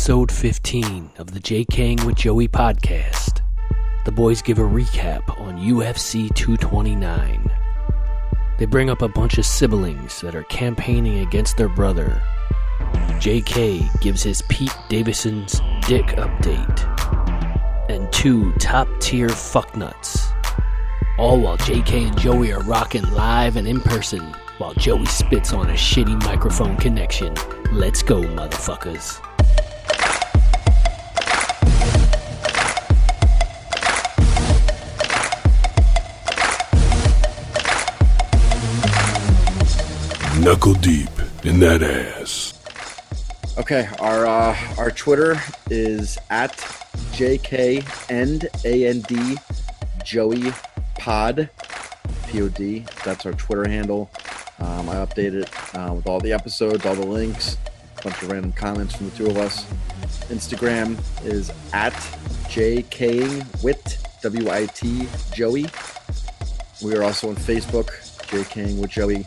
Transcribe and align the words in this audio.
episode 0.00 0.32
15 0.32 1.10
of 1.18 1.34
the 1.34 1.40
J 1.40 1.62
Kang 1.62 1.98
with 2.06 2.16
Joey 2.16 2.48
podcast. 2.48 3.42
The 4.06 4.10
boys 4.10 4.40
give 4.40 4.58
a 4.58 4.62
recap 4.62 5.38
on 5.38 5.58
UFC 5.58 6.34
229. 6.34 7.52
They 8.58 8.64
bring 8.64 8.88
up 8.88 9.02
a 9.02 9.08
bunch 9.08 9.36
of 9.36 9.44
siblings 9.44 10.22
that 10.22 10.34
are 10.34 10.44
campaigning 10.44 11.18
against 11.18 11.58
their 11.58 11.68
brother. 11.68 12.22
JK 13.20 14.00
gives 14.00 14.22
his 14.22 14.40
Pete 14.48 14.74
Davidson's 14.88 15.60
dick 15.86 16.06
update. 16.16 17.90
And 17.90 18.10
two 18.10 18.54
top 18.54 18.88
tier 19.00 19.28
fucknuts. 19.28 20.32
All 21.18 21.38
while 21.38 21.58
JK 21.58 22.08
and 22.08 22.18
Joey 22.18 22.52
are 22.52 22.62
rocking 22.62 23.04
live 23.12 23.56
and 23.56 23.68
in 23.68 23.82
person 23.82 24.20
while 24.56 24.72
Joey 24.72 25.04
spits 25.04 25.52
on 25.52 25.68
a 25.68 25.74
shitty 25.74 26.24
microphone 26.24 26.78
connection. 26.78 27.34
Let's 27.70 28.02
go, 28.02 28.22
motherfuckers. 28.22 29.20
Knuckle 40.50 40.74
deep 40.74 41.08
in 41.44 41.60
that 41.60 41.80
ass. 41.80 42.54
Okay, 43.56 43.88
our 44.00 44.26
uh, 44.26 44.56
our 44.78 44.90
Twitter 44.90 45.40
is 45.70 46.18
at 46.28 46.56
JK 47.12 47.86
and 48.10 48.48
A 48.64 48.88
N 48.88 49.00
D 49.02 49.36
Joey 50.04 50.52
Pod 50.98 51.48
P 52.26 52.42
O 52.42 52.48
D. 52.48 52.84
That's 53.04 53.26
our 53.26 53.32
Twitter 53.34 53.68
handle. 53.68 54.10
Um, 54.58 54.88
I 54.88 54.96
update 54.96 55.34
it 55.34 55.48
uh, 55.76 55.94
with 55.94 56.08
all 56.08 56.18
the 56.18 56.32
episodes, 56.32 56.84
all 56.84 56.96
the 56.96 57.06
links, 57.06 57.56
a 58.00 58.02
bunch 58.02 58.20
of 58.20 58.32
random 58.32 58.50
comments 58.50 58.96
from 58.96 59.08
the 59.08 59.16
two 59.16 59.26
of 59.26 59.36
us. 59.36 59.64
Instagram 60.30 60.98
is 61.24 61.52
at 61.72 61.92
JK 62.48 63.46
W 64.22 64.50
I 64.50 64.66
T 64.66 65.06
Joey. 65.32 65.66
We 66.82 66.96
are 66.96 67.04
also 67.04 67.28
on 67.28 67.36
Facebook, 67.36 67.90
JK 68.26 68.80
with 68.80 68.90
Joey. 68.90 69.24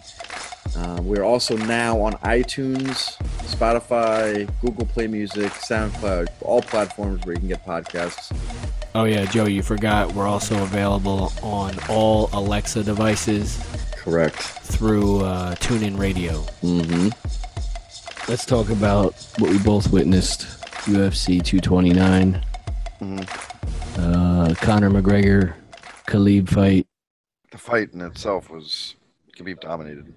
Uh, 0.75 0.99
we're 1.02 1.23
also 1.23 1.55
now 1.57 1.99
on 2.02 2.13
iTunes, 2.23 3.17
Spotify, 3.43 4.49
Google 4.61 4.85
Play 4.85 5.07
Music, 5.07 5.52
SoundCloud, 5.52 6.27
all 6.41 6.61
platforms 6.61 7.23
where 7.25 7.33
you 7.35 7.39
can 7.39 7.47
get 7.49 7.66
podcasts. 7.66 8.35
Oh, 8.95 9.03
yeah, 9.05 9.25
Joe, 9.25 9.45
you 9.45 9.61
forgot 9.63 10.13
we're 10.13 10.27
also 10.27 10.61
available 10.63 11.31
on 11.41 11.75
all 11.89 12.29
Alexa 12.33 12.83
devices 12.83 13.63
Correct. 13.95 14.35
through 14.38 15.21
uh, 15.21 15.55
TuneIn 15.55 15.97
Radio. 15.97 16.41
Mm-hmm. 16.61 17.09
Let's 18.29 18.45
talk 18.45 18.69
about 18.69 19.13
what 19.38 19.49
we 19.51 19.57
both 19.59 19.91
witnessed 19.91 20.41
UFC 20.85 21.44
229. 21.44 22.41
Uh, 23.97 24.53
Conor 24.55 24.89
McGregor, 24.89 25.53
Khabib 26.07 26.49
fight. 26.49 26.88
the 27.51 27.57
fight 27.57 27.94
in 27.94 28.01
itself 28.01 28.49
was 28.49 28.95
Khabib 29.38 29.59
dominated. 29.59 30.13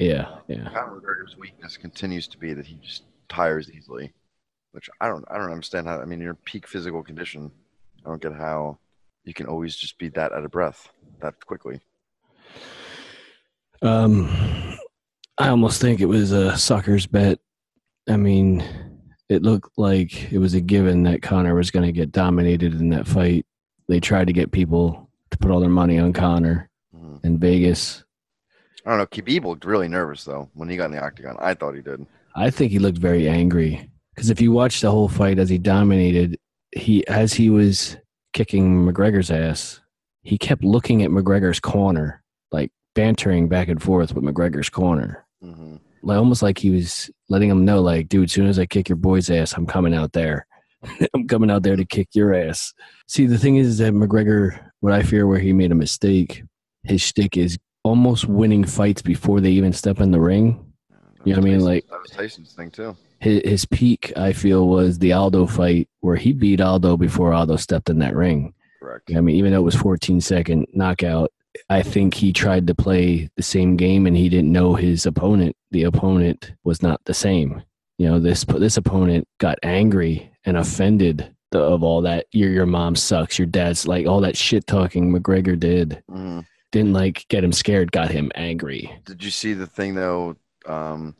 Yeah, 0.00 0.38
yeah. 0.48 0.64
Conor 0.72 1.00
McGregor's 1.00 1.36
weakness 1.36 1.76
continues 1.76 2.26
to 2.28 2.38
be 2.38 2.54
that 2.54 2.64
he 2.66 2.76
just 2.76 3.02
tires 3.28 3.70
easily, 3.70 4.12
which 4.72 4.88
I 5.00 5.08
don't 5.08 5.24
I 5.30 5.36
don't 5.36 5.50
understand 5.52 5.86
how. 5.86 6.00
I 6.00 6.06
mean, 6.06 6.20
you're 6.20 6.30
in 6.30 6.36
peak 6.44 6.66
physical 6.66 7.02
condition. 7.02 7.50
I 8.04 8.08
don't 8.08 8.22
get 8.22 8.32
how 8.32 8.78
you 9.24 9.34
can 9.34 9.46
always 9.46 9.76
just 9.76 9.98
be 9.98 10.08
that 10.10 10.32
out 10.32 10.44
of 10.44 10.50
breath 10.50 10.88
that 11.20 11.44
quickly. 11.44 11.80
Um, 13.82 14.28
I 15.38 15.48
almost 15.48 15.80
think 15.80 16.00
it 16.00 16.06
was 16.06 16.32
a 16.32 16.56
sucker's 16.56 17.06
bet. 17.06 17.38
I 18.08 18.16
mean, 18.16 18.64
it 19.28 19.42
looked 19.42 19.76
like 19.78 20.32
it 20.32 20.38
was 20.38 20.54
a 20.54 20.60
given 20.60 21.02
that 21.04 21.22
Conor 21.22 21.54
was 21.54 21.70
going 21.70 21.86
to 21.86 21.92
get 21.92 22.10
dominated 22.12 22.74
in 22.74 22.88
that 22.90 23.06
fight. 23.06 23.46
They 23.88 24.00
tried 24.00 24.26
to 24.28 24.32
get 24.32 24.50
people 24.52 25.10
to 25.30 25.38
put 25.38 25.50
all 25.50 25.60
their 25.60 25.68
money 25.68 25.98
on 25.98 26.12
Conor 26.12 26.68
Mhm. 26.96 27.24
in 27.24 27.38
Vegas. 27.38 28.02
I 28.86 28.90
don't 28.90 28.98
know. 28.98 29.06
Khabib 29.06 29.44
looked 29.44 29.64
really 29.64 29.88
nervous 29.88 30.24
though 30.24 30.48
when 30.54 30.68
he 30.68 30.76
got 30.76 30.86
in 30.86 30.92
the 30.92 31.02
octagon. 31.02 31.36
I 31.38 31.54
thought 31.54 31.74
he 31.74 31.82
did. 31.82 32.06
I 32.36 32.50
think 32.50 32.70
he 32.72 32.78
looked 32.78 32.98
very 32.98 33.28
angry 33.28 33.90
because 34.14 34.30
if 34.30 34.40
you 34.40 34.52
watch 34.52 34.80
the 34.80 34.90
whole 34.90 35.08
fight 35.08 35.38
as 35.38 35.48
he 35.48 35.58
dominated, 35.58 36.38
he 36.72 37.06
as 37.08 37.32
he 37.32 37.50
was 37.50 37.96
kicking 38.32 38.86
McGregor's 38.86 39.30
ass, 39.30 39.80
he 40.22 40.38
kept 40.38 40.64
looking 40.64 41.02
at 41.02 41.10
McGregor's 41.10 41.60
corner, 41.60 42.22
like 42.52 42.70
bantering 42.94 43.48
back 43.48 43.68
and 43.68 43.82
forth 43.82 44.14
with 44.14 44.24
McGregor's 44.24 44.70
corner. 44.70 45.24
hmm 45.42 45.76
like 46.02 46.18
almost 46.18 46.42
like 46.42 46.58
he 46.58 46.70
was 46.70 47.10
letting 47.28 47.50
him 47.50 47.64
know, 47.64 47.80
like, 47.80 48.08
dude, 48.08 48.24
as 48.24 48.32
soon 48.32 48.46
as 48.46 48.58
I 48.58 48.66
kick 48.66 48.88
your 48.88 48.96
boy's 48.96 49.30
ass, 49.30 49.52
I'm 49.52 49.66
coming 49.66 49.94
out 49.94 50.12
there. 50.12 50.46
I'm 51.14 51.26
coming 51.26 51.50
out 51.50 51.62
there 51.62 51.76
to 51.76 51.84
kick 51.84 52.08
your 52.14 52.34
ass. 52.34 52.72
See, 53.06 53.26
the 53.26 53.38
thing 53.38 53.56
is 53.56 53.78
that 53.78 53.92
McGregor, 53.92 54.58
what 54.80 54.92
I 54.92 55.02
fear 55.02 55.26
where 55.26 55.38
he 55.38 55.52
made 55.52 55.72
a 55.72 55.76
mistake, 55.76 56.42
his 56.84 57.02
shtick 57.02 57.36
is 57.36 57.58
almost 57.84 58.26
winning 58.26 58.64
fights 58.64 59.02
before 59.02 59.40
they 59.40 59.50
even 59.50 59.72
step 59.72 60.00
in 60.00 60.10
the 60.10 60.20
ring. 60.20 60.64
You 61.24 61.34
know 61.34 61.40
what 61.40 61.46
I 61.48 61.50
mean? 61.50 61.60
Like- 61.60 61.86
that 61.90 62.00
was 62.02 62.10
Tyson's 62.10 62.52
thing 62.52 62.70
too. 62.70 62.96
His, 63.18 63.42
his 63.44 63.64
peak, 63.66 64.12
I 64.16 64.32
feel, 64.32 64.66
was 64.66 64.98
the 64.98 65.12
Aldo 65.12 65.46
fight 65.46 65.88
where 66.00 66.16
he 66.16 66.32
beat 66.32 66.60
Aldo 66.62 66.96
before 66.96 67.34
Aldo 67.34 67.56
stepped 67.56 67.90
in 67.90 67.98
that 67.98 68.16
ring. 68.16 68.54
Correct. 68.80 69.10
I 69.14 69.20
mean, 69.20 69.36
even 69.36 69.52
though 69.52 69.58
it 69.58 69.64
was 69.64 69.74
14 69.74 70.22
second 70.22 70.66
knockout, 70.72 71.30
I 71.68 71.82
think 71.82 72.14
he 72.14 72.32
tried 72.32 72.66
to 72.68 72.74
play 72.74 73.28
the 73.36 73.42
same 73.42 73.76
game 73.76 74.06
and 74.06 74.16
he 74.16 74.30
didn't 74.30 74.52
know 74.52 74.74
his 74.74 75.04
opponent. 75.04 75.54
The 75.70 75.82
opponent 75.82 76.52
was 76.64 76.82
not 76.82 77.02
the 77.04 77.12
same. 77.12 77.62
You 77.98 78.08
know, 78.08 78.18
this 78.20 78.44
this 78.44 78.78
opponent 78.78 79.28
got 79.38 79.58
angry 79.62 80.30
and 80.46 80.56
offended 80.56 81.34
the, 81.50 81.58
of 81.60 81.82
all 81.82 82.00
that. 82.02 82.24
Your 82.32 82.50
your 82.50 82.64
mom 82.66 82.96
sucks. 82.96 83.38
Your 83.38 83.46
dad's 83.46 83.86
like 83.86 84.06
all 84.06 84.20
that 84.22 84.38
shit 84.38 84.66
talking 84.66 85.12
McGregor 85.12 85.58
did 85.60 86.02
Mhm. 86.10 86.46
Didn't 86.72 86.92
like 86.92 87.26
get 87.28 87.44
him 87.44 87.52
scared. 87.52 87.92
Got 87.92 88.10
him 88.10 88.30
angry. 88.34 88.90
Did 89.04 89.22
you 89.24 89.30
see 89.30 89.54
the 89.54 89.66
thing 89.66 89.94
though? 89.94 90.36
Um, 90.66 91.14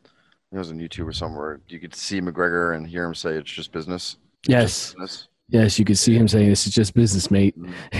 it 0.53 0.59
was 0.59 0.71
on 0.71 0.79
YouTube 0.79 1.07
or 1.07 1.13
somewhere. 1.13 1.61
You 1.69 1.79
could 1.79 1.95
see 1.95 2.21
McGregor 2.21 2.77
and 2.77 2.87
hear 2.87 3.05
him 3.05 3.15
say, 3.15 3.35
"It's 3.35 3.51
just 3.51 3.73
business." 3.73 4.17
Yes, 4.47 4.93
Business. 4.95 5.29
yes, 5.49 5.79
you 5.79 5.85
could 5.85 5.99
see 5.99 6.15
him 6.17 6.27
saying, 6.29 6.49
"This 6.49 6.67
is 6.67 6.73
just 6.75 6.95
business, 6.95 7.31
mate." 7.31 7.55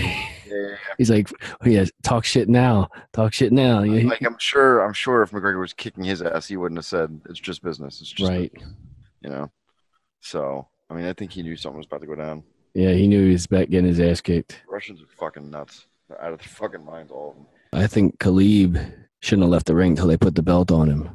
Yeah. 0.51 0.75
He's 0.97 1.09
like, 1.09 1.31
oh, 1.61 1.69
"Yeah, 1.69 1.85
talk 2.03 2.25
shit 2.25 2.49
now. 2.49 2.89
Talk 3.13 3.31
shit 3.31 3.53
now." 3.53 3.83
Yeah, 3.83 4.03
Like 4.09 4.21
I'm 4.21 4.37
sure, 4.37 4.81
I'm 4.81 4.91
sure 4.91 5.21
if 5.21 5.31
McGregor 5.31 5.61
was 5.61 5.71
kicking 5.71 6.03
his 6.03 6.21
ass, 6.21 6.45
he 6.47 6.57
wouldn't 6.57 6.77
have 6.77 6.85
said, 6.85 7.21
"It's 7.29 7.39
just 7.39 7.63
business." 7.63 8.01
It's 8.01 8.11
just 8.11 8.29
right. 8.29 8.51
business," 8.53 8.73
you 9.21 9.29
know. 9.29 9.49
So 10.19 10.67
I 10.89 10.93
mean, 10.93 11.05
I 11.05 11.13
think 11.13 11.31
he 11.31 11.41
knew 11.41 11.55
something 11.55 11.77
was 11.77 11.85
about 11.85 12.01
to 12.01 12.07
go 12.07 12.15
down. 12.15 12.43
Yeah, 12.73 12.91
he 12.91 13.07
knew 13.07 13.25
he 13.27 13.31
was 13.31 13.47
back 13.47 13.69
getting 13.69 13.87
his 13.87 14.01
ass 14.01 14.19
kicked. 14.19 14.61
Russians 14.69 15.01
are 15.01 15.05
fucking 15.17 15.49
nuts. 15.49 15.87
They're 16.11 16.23
out 16.23 16.33
of 16.33 16.39
their 16.39 16.47
fucking 16.47 16.85
minds, 16.85 17.11
all 17.11 17.29
of 17.31 17.35
them. 17.35 17.45
I 17.73 17.87
think 17.87 18.17
Khabib 18.19 18.93
shouldn't 19.21 19.43
have 19.43 19.51
left 19.51 19.65
the 19.67 19.75
ring 19.75 19.91
until 19.91 20.07
they 20.07 20.17
put 20.17 20.35
the 20.35 20.43
belt 20.43 20.71
on 20.71 20.89
him 20.89 21.09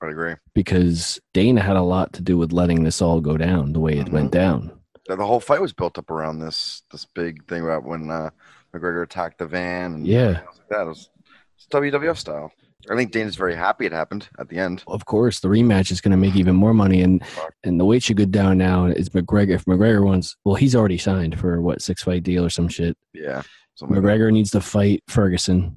I 0.00 0.08
agree. 0.08 0.34
because 0.54 1.18
Dana 1.34 1.60
had 1.60 1.76
a 1.76 1.82
lot 1.82 2.12
to 2.14 2.22
do 2.22 2.38
with 2.38 2.52
letting 2.52 2.84
this 2.84 3.02
all 3.02 3.20
go 3.20 3.36
down 3.36 3.72
the 3.72 3.80
way 3.80 3.98
it 3.98 4.08
went 4.10 4.32
down. 4.32 4.72
The 5.06 5.16
the 5.16 5.26
whole 5.26 5.40
fight 5.40 5.60
was 5.60 5.72
built 5.72 5.98
up 5.98 6.10
around 6.10 6.38
this 6.38 6.82
this 6.92 7.04
big 7.14 7.46
thing 7.46 7.62
about 7.62 7.84
when 7.84 8.10
uh, 8.10 8.30
McGregor 8.74 9.02
attacked 9.02 9.38
the 9.38 9.46
van. 9.46 9.94
And 9.94 10.06
Yeah. 10.06 10.28
like 10.28 10.68
that. 10.70 10.82
It 10.82 10.88
was, 10.88 11.10
it's 11.56 11.66
WWF 11.68 12.16
style. 12.16 12.52
I 12.90 12.94
think 12.96 13.10
Dana's 13.10 13.34
very 13.36 13.56
happy 13.56 13.86
it 13.86 13.92
happened 13.92 14.28
at 14.38 14.48
the 14.48 14.58
end. 14.58 14.84
Of 14.86 15.04
course, 15.04 15.40
the 15.40 15.48
rematch 15.48 15.90
is 15.90 16.00
going 16.00 16.12
to 16.12 16.16
make 16.16 16.36
even 16.36 16.54
more 16.54 16.72
money, 16.72 17.02
and 17.02 17.22
and 17.64 17.78
the 17.80 17.84
weight 17.84 18.02
should 18.04 18.16
go 18.18 18.24
down 18.24 18.56
now. 18.58 18.86
Is 18.86 19.08
McGregor 19.10 19.50
if 19.54 19.64
McGregor 19.64 20.04
wants? 20.04 20.36
Well, 20.44 20.54
he's 20.54 20.76
already 20.76 20.96
signed 20.98 21.38
for 21.38 21.60
what 21.60 21.82
six 21.82 22.02
fight 22.04 22.22
deal 22.22 22.44
or 22.44 22.50
some 22.50 22.68
shit. 22.68 22.96
Yeah. 23.12 23.42
Something 23.78 24.02
like. 24.02 24.04
McGregor 24.04 24.32
needs 24.32 24.50
to 24.50 24.60
fight 24.60 25.04
Ferguson, 25.06 25.76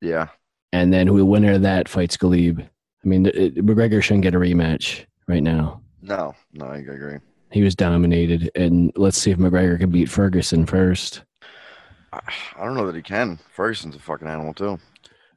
Yeah. 0.00 0.28
and 0.72 0.90
then 0.90 1.06
who 1.06 1.18
the 1.18 1.26
winner 1.26 1.52
of 1.52 1.62
that 1.62 1.86
fights 1.86 2.16
Khabib. 2.16 2.60
I 2.62 3.06
mean, 3.06 3.26
it, 3.26 3.56
McGregor 3.56 4.02
shouldn't 4.02 4.22
get 4.22 4.34
a 4.34 4.38
rematch 4.38 5.04
right 5.28 5.42
now. 5.42 5.82
No. 6.00 6.34
No, 6.54 6.64
I 6.64 6.78
agree. 6.78 7.18
He 7.52 7.62
was 7.62 7.74
dominated, 7.74 8.50
and 8.54 8.90
let's 8.96 9.18
see 9.18 9.30
if 9.30 9.36
McGregor 9.38 9.78
can 9.78 9.90
beat 9.90 10.08
Ferguson 10.08 10.64
first. 10.64 11.22
I, 12.14 12.20
I 12.56 12.64
don't 12.64 12.74
know 12.74 12.86
that 12.86 12.96
he 12.96 13.02
can. 13.02 13.38
Ferguson's 13.54 13.94
a 13.96 13.98
fucking 13.98 14.26
animal 14.26 14.54
too. 14.54 14.78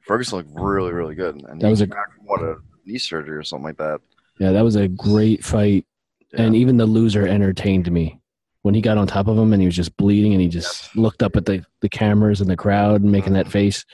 Ferguson 0.06 0.38
looked 0.38 0.50
really, 0.54 0.92
really 0.92 1.14
good, 1.14 1.36
and 1.42 1.60
That 1.60 1.66
he 1.66 1.70
was 1.70 1.82
a- 1.82 1.88
what 2.24 2.40
a 2.40 2.56
knee 2.86 2.96
surgery 2.96 3.36
or 3.36 3.42
something 3.42 3.64
like 3.64 3.76
that. 3.76 4.00
Yeah, 4.38 4.52
that 4.52 4.64
was 4.64 4.76
a 4.76 4.88
great 4.88 5.44
fight. 5.44 5.84
Yeah. 6.32 6.42
And 6.44 6.56
even 6.56 6.78
the 6.78 6.86
loser 6.86 7.26
entertained 7.28 7.92
me. 7.92 8.18
When 8.62 8.74
he 8.74 8.80
got 8.80 8.96
on 8.96 9.06
top 9.08 9.26
of 9.26 9.36
him 9.36 9.52
and 9.52 9.60
he 9.60 9.66
was 9.66 9.74
just 9.76 9.96
bleeding 9.96 10.32
and 10.32 10.40
he 10.40 10.48
just 10.48 10.94
looked 10.96 11.22
up 11.22 11.34
at 11.36 11.44
the, 11.46 11.64
the 11.80 11.88
cameras 11.88 12.40
and 12.40 12.48
the 12.48 12.56
crowd 12.56 13.02
and 13.02 13.10
making 13.10 13.32
that 13.32 13.46
Mhm. 13.46 13.50
face. 13.50 13.84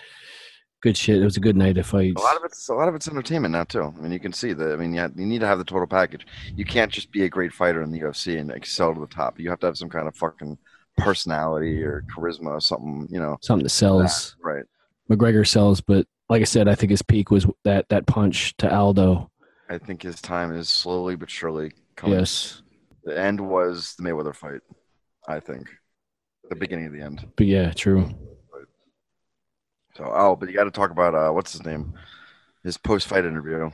Good 0.82 0.96
shit. 0.96 1.20
It 1.20 1.24
was 1.24 1.36
a 1.36 1.40
good 1.40 1.56
night 1.56 1.76
of 1.78 1.86
fights. 1.86 2.20
A 2.20 2.24
lot 2.24 2.36
of 2.36 2.44
it's 2.44 2.68
a 2.68 2.74
lot 2.74 2.86
of 2.88 2.94
it's 2.94 3.08
entertainment 3.08 3.52
now 3.52 3.64
too. 3.64 3.82
I 3.96 4.00
mean, 4.00 4.12
you 4.12 4.20
can 4.20 4.32
see 4.32 4.52
that. 4.52 4.72
I 4.72 4.76
mean, 4.76 4.92
you, 4.94 5.00
have, 5.00 5.12
you 5.16 5.26
need 5.26 5.40
to 5.40 5.46
have 5.46 5.58
the 5.58 5.64
total 5.64 5.86
package. 5.88 6.24
You 6.54 6.64
can't 6.64 6.92
just 6.92 7.10
be 7.10 7.24
a 7.24 7.28
great 7.28 7.52
fighter 7.52 7.82
in 7.82 7.90
the 7.90 7.98
UFC 8.00 8.38
and 8.38 8.50
excel 8.50 8.94
to 8.94 9.00
the 9.00 9.06
top. 9.08 9.40
You 9.40 9.48
have 9.50 9.58
to 9.60 9.66
have 9.66 9.76
some 9.78 9.88
kind 9.88 10.06
of 10.06 10.14
fucking 10.14 10.56
personality 10.98 11.82
or 11.82 12.04
charisma 12.14 12.48
or 12.48 12.60
something. 12.60 13.08
You 13.10 13.20
know, 13.20 13.38
Something 13.40 13.64
that 13.64 13.70
sells. 13.70 14.36
right? 14.42 14.64
McGregor 15.10 15.46
sells, 15.46 15.80
but 15.80 16.06
like 16.28 16.42
I 16.42 16.44
said, 16.44 16.68
I 16.68 16.74
think 16.74 16.90
his 16.90 17.02
peak 17.02 17.30
was 17.30 17.46
that 17.64 17.88
that 17.88 18.06
punch 18.06 18.54
to 18.58 18.72
Aldo. 18.72 19.30
I 19.70 19.78
think 19.78 20.02
his 20.02 20.20
time 20.20 20.54
is 20.54 20.68
slowly 20.68 21.16
but 21.16 21.30
surely 21.30 21.72
coming. 21.96 22.18
Yes. 22.18 22.62
The 23.08 23.18
end 23.18 23.40
was 23.40 23.94
the 23.96 24.02
Mayweather 24.02 24.34
fight, 24.34 24.60
I 25.26 25.40
think. 25.40 25.70
The 26.50 26.56
beginning 26.56 26.88
of 26.88 26.92
the 26.92 27.00
end. 27.00 27.26
But 27.36 27.46
yeah, 27.46 27.72
true. 27.72 28.10
So, 29.96 30.04
oh, 30.14 30.36
but 30.36 30.50
you 30.50 30.54
got 30.54 30.64
to 30.64 30.70
talk 30.70 30.90
about 30.90 31.14
uh, 31.14 31.30
what's 31.32 31.52
his 31.52 31.64
name? 31.64 31.94
His 32.62 32.76
post-fight 32.76 33.24
interview. 33.24 33.70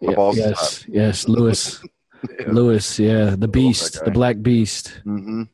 Yeah, 0.00 0.32
yes, 0.34 0.84
yes, 0.88 1.28
Lewis, 1.28 1.80
Yeah. 2.40 2.46
Lewis, 2.48 2.98
yeah, 2.98 3.36
the 3.38 3.46
beast, 3.46 4.04
the 4.04 4.10
black 4.10 4.42
beast. 4.42 5.00
Mm-hmm. 5.06 5.44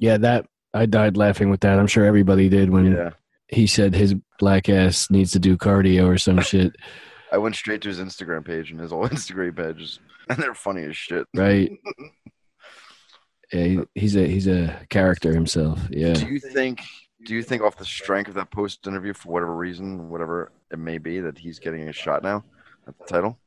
Yeah, 0.00 0.16
that 0.18 0.46
I 0.74 0.86
died 0.86 1.16
laughing 1.16 1.50
with 1.50 1.60
that. 1.60 1.78
I'm 1.78 1.86
sure 1.86 2.04
everybody 2.04 2.48
did 2.48 2.68
when 2.70 2.86
Yeah. 2.96 3.10
he 3.46 3.68
said 3.68 3.94
his 3.94 4.16
black 4.40 4.68
ass 4.68 5.08
needs 5.08 5.30
to 5.32 5.38
do 5.38 5.56
cardio 5.56 6.08
or 6.08 6.18
some 6.18 6.40
shit, 6.50 6.74
I 7.32 7.38
went 7.38 7.56
straight 7.56 7.80
to 7.82 7.88
his 7.88 7.98
Instagram 7.98 8.44
page 8.44 8.70
and 8.70 8.78
his 8.78 8.90
whole 8.92 9.08
Instagram 9.08 9.56
page, 9.56 9.82
is- 9.82 9.98
and 10.28 10.38
they're 10.38 10.54
funny 10.54 10.84
as 10.84 10.96
shit. 10.96 11.26
right? 11.34 11.70
Yeah, 13.52 13.64
he- 13.64 13.80
he's 14.00 14.16
a 14.16 14.26
he's 14.26 14.46
a 14.46 14.80
character 14.88 15.34
himself. 15.34 15.78
Yeah, 15.90 16.14
Do 16.14 16.26
you 16.26 16.40
think? 16.40 16.80
Do 17.26 17.34
you 17.34 17.42
think 17.42 17.62
off 17.62 17.76
the 17.76 17.84
strength 17.84 18.28
of 18.28 18.34
that 18.34 18.50
post 18.50 18.86
interview, 18.86 19.12
for 19.12 19.30
whatever 19.30 19.54
reason, 19.54 20.08
whatever 20.08 20.50
it 20.72 20.78
may 20.78 20.96
be, 20.98 21.20
that 21.20 21.36
he's 21.38 21.58
getting 21.58 21.88
a 21.88 21.92
shot 21.92 22.22
now 22.22 22.42
at 22.88 22.98
the 22.98 23.04
title? 23.04 23.38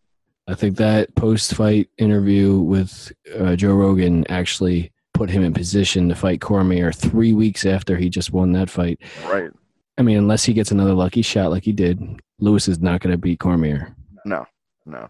I 0.48 0.54
think 0.54 0.78
that 0.78 1.14
post 1.16 1.56
fight 1.56 1.90
interview 1.98 2.60
with 2.60 3.12
uh, 3.38 3.56
Joe 3.56 3.74
Rogan 3.74 4.26
actually 4.30 4.92
put 5.16 5.30
him 5.32 5.44
in 5.44 5.54
position 5.54 6.08
to 6.10 6.16
fight 6.16 6.40
Cormier 6.40 6.92
three 6.92 7.34
weeks 7.34 7.66
after 7.66 7.98
he 7.98 8.08
just 8.10 8.32
won 8.32 8.52
that 8.52 8.70
fight. 8.70 9.00
Right. 9.26 9.50
I 9.98 10.02
mean, 10.02 10.18
unless 10.18 10.44
he 10.44 10.54
gets 10.54 10.72
another 10.72 10.94
lucky 10.94 11.22
shot 11.22 11.52
like 11.52 11.64
he 11.64 11.72
did, 11.72 12.02
Lewis 12.40 12.68
is 12.68 12.80
not 12.80 13.00
going 13.02 13.12
to 13.12 13.18
beat 13.18 13.40
Cormier. 13.40 13.96
No. 14.26 14.46
No. 14.86 15.10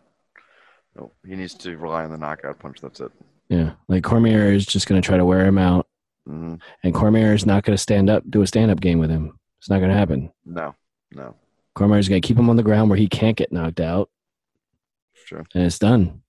No. 0.95 1.11
He 1.27 1.35
needs 1.35 1.53
to 1.55 1.75
rely 1.77 2.03
on 2.03 2.11
the 2.11 2.17
knockout 2.17 2.59
punch. 2.59 2.81
That's 2.81 2.99
it. 2.99 3.11
Yeah, 3.49 3.73
like 3.87 4.03
Cormier 4.03 4.51
is 4.51 4.65
just 4.65 4.87
going 4.87 5.01
to 5.01 5.05
try 5.05 5.17
to 5.17 5.25
wear 5.25 5.45
him 5.45 5.57
out, 5.59 5.87
hmm 6.25 6.55
and 6.83 6.93
Cormier 6.95 7.33
is 7.33 7.45
not 7.45 7.63
going 7.63 7.75
to 7.75 7.81
stand 7.81 8.09
up, 8.09 8.23
do 8.29 8.41
a 8.41 8.47
stand 8.47 8.71
up 8.71 8.79
game 8.81 8.97
with 8.99 9.09
him. 9.11 9.37
It's 9.59 9.69
not 9.69 9.79
going 9.79 9.91
to 9.91 9.97
happen. 9.97 10.31
No. 10.45 10.73
No. 11.11 11.35
Cormier 11.75 11.99
is 11.99 12.09
going 12.09 12.21
to 12.21 12.27
keep 12.27 12.37
him 12.37 12.49
on 12.49 12.55
the 12.55 12.63
ground 12.63 12.89
where 12.89 12.97
he 12.97 13.07
can't 13.07 13.37
get 13.37 13.51
knocked 13.51 13.79
out, 13.79 14.09
Sure. 15.13 15.45
and 15.53 15.63
it's 15.63 15.77
done. 15.79 16.21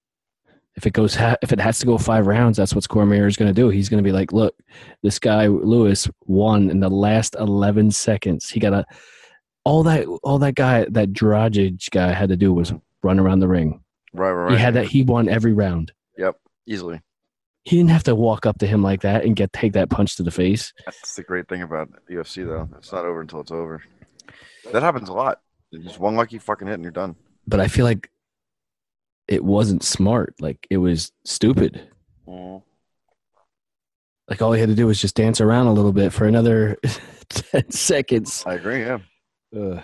If 0.76 0.86
it 0.86 0.92
goes, 0.92 1.14
ha- 1.14 1.36
if 1.42 1.52
it 1.52 1.60
has 1.60 1.78
to 1.78 1.86
go 1.86 1.96
five 1.96 2.26
rounds, 2.26 2.58
that's 2.58 2.74
what 2.74 2.86
Cormier 2.88 3.26
is 3.26 3.36
going 3.36 3.52
to 3.52 3.58
do. 3.58 3.70
He's 3.70 3.88
going 3.88 4.02
to 4.02 4.06
be 4.06 4.12
like, 4.12 4.32
"Look, 4.32 4.54
this 5.02 5.18
guy 5.18 5.46
Lewis 5.46 6.08
won 6.26 6.68
in 6.70 6.80
the 6.80 6.90
last 6.90 7.34
eleven 7.38 7.90
seconds. 7.90 8.50
He 8.50 8.60
got 8.60 8.74
a 8.74 8.84
all 9.64 9.82
that 9.84 10.06
all 10.22 10.38
that 10.38 10.54
guy 10.54 10.86
that 10.90 11.12
Drago 11.12 11.90
guy 11.90 12.12
had 12.12 12.28
to 12.28 12.36
do 12.36 12.52
was 12.52 12.72
run 13.02 13.18
around 13.18 13.40
the 13.40 13.48
ring. 13.48 13.80
Right. 14.12 14.30
Right. 14.30 14.52
He 14.52 14.58
had 14.58 14.74
that. 14.74 14.86
He 14.86 15.02
won 15.02 15.28
every 15.28 15.52
round. 15.52 15.92
Yep. 16.18 16.36
Easily. 16.66 17.00
He 17.64 17.76
didn't 17.76 17.90
have 17.90 18.04
to 18.04 18.14
walk 18.14 18.46
up 18.46 18.58
to 18.58 18.66
him 18.66 18.82
like 18.82 19.00
that 19.00 19.24
and 19.24 19.34
get 19.34 19.52
take 19.52 19.72
that 19.72 19.90
punch 19.90 20.16
to 20.16 20.22
the 20.22 20.30
face. 20.30 20.72
That's 20.84 21.14
the 21.16 21.24
great 21.24 21.48
thing 21.48 21.62
about 21.62 21.88
UFC, 22.08 22.46
though. 22.46 22.68
It's 22.78 22.92
not 22.92 23.04
over 23.04 23.20
until 23.20 23.40
it's 23.40 23.50
over. 23.50 23.82
That 24.72 24.82
happens 24.82 25.08
a 25.08 25.12
lot. 25.12 25.40
Just 25.72 25.98
one 25.98 26.14
lucky 26.14 26.38
fucking 26.38 26.68
hit 26.68 26.74
and 26.74 26.82
you're 26.84 26.92
done. 26.92 27.16
But 27.46 27.60
I 27.60 27.66
feel 27.66 27.84
like 27.84 28.08
it 29.28 29.44
wasn't 29.44 29.82
smart. 29.82 30.34
Like 30.40 30.66
it 30.70 30.78
was 30.78 31.12
stupid. 31.24 31.88
Mm. 32.28 32.62
Like 34.28 34.42
all 34.42 34.52
he 34.52 34.60
had 34.60 34.68
to 34.68 34.74
do 34.74 34.86
was 34.86 35.00
just 35.00 35.14
dance 35.14 35.40
around 35.40 35.66
a 35.68 35.72
little 35.72 35.92
bit 35.92 36.12
for 36.12 36.26
another 36.26 36.76
ten 37.28 37.70
seconds. 37.70 38.42
I 38.46 38.54
agree. 38.54 38.80
Yeah. 38.80 38.98
Ugh. 39.56 39.82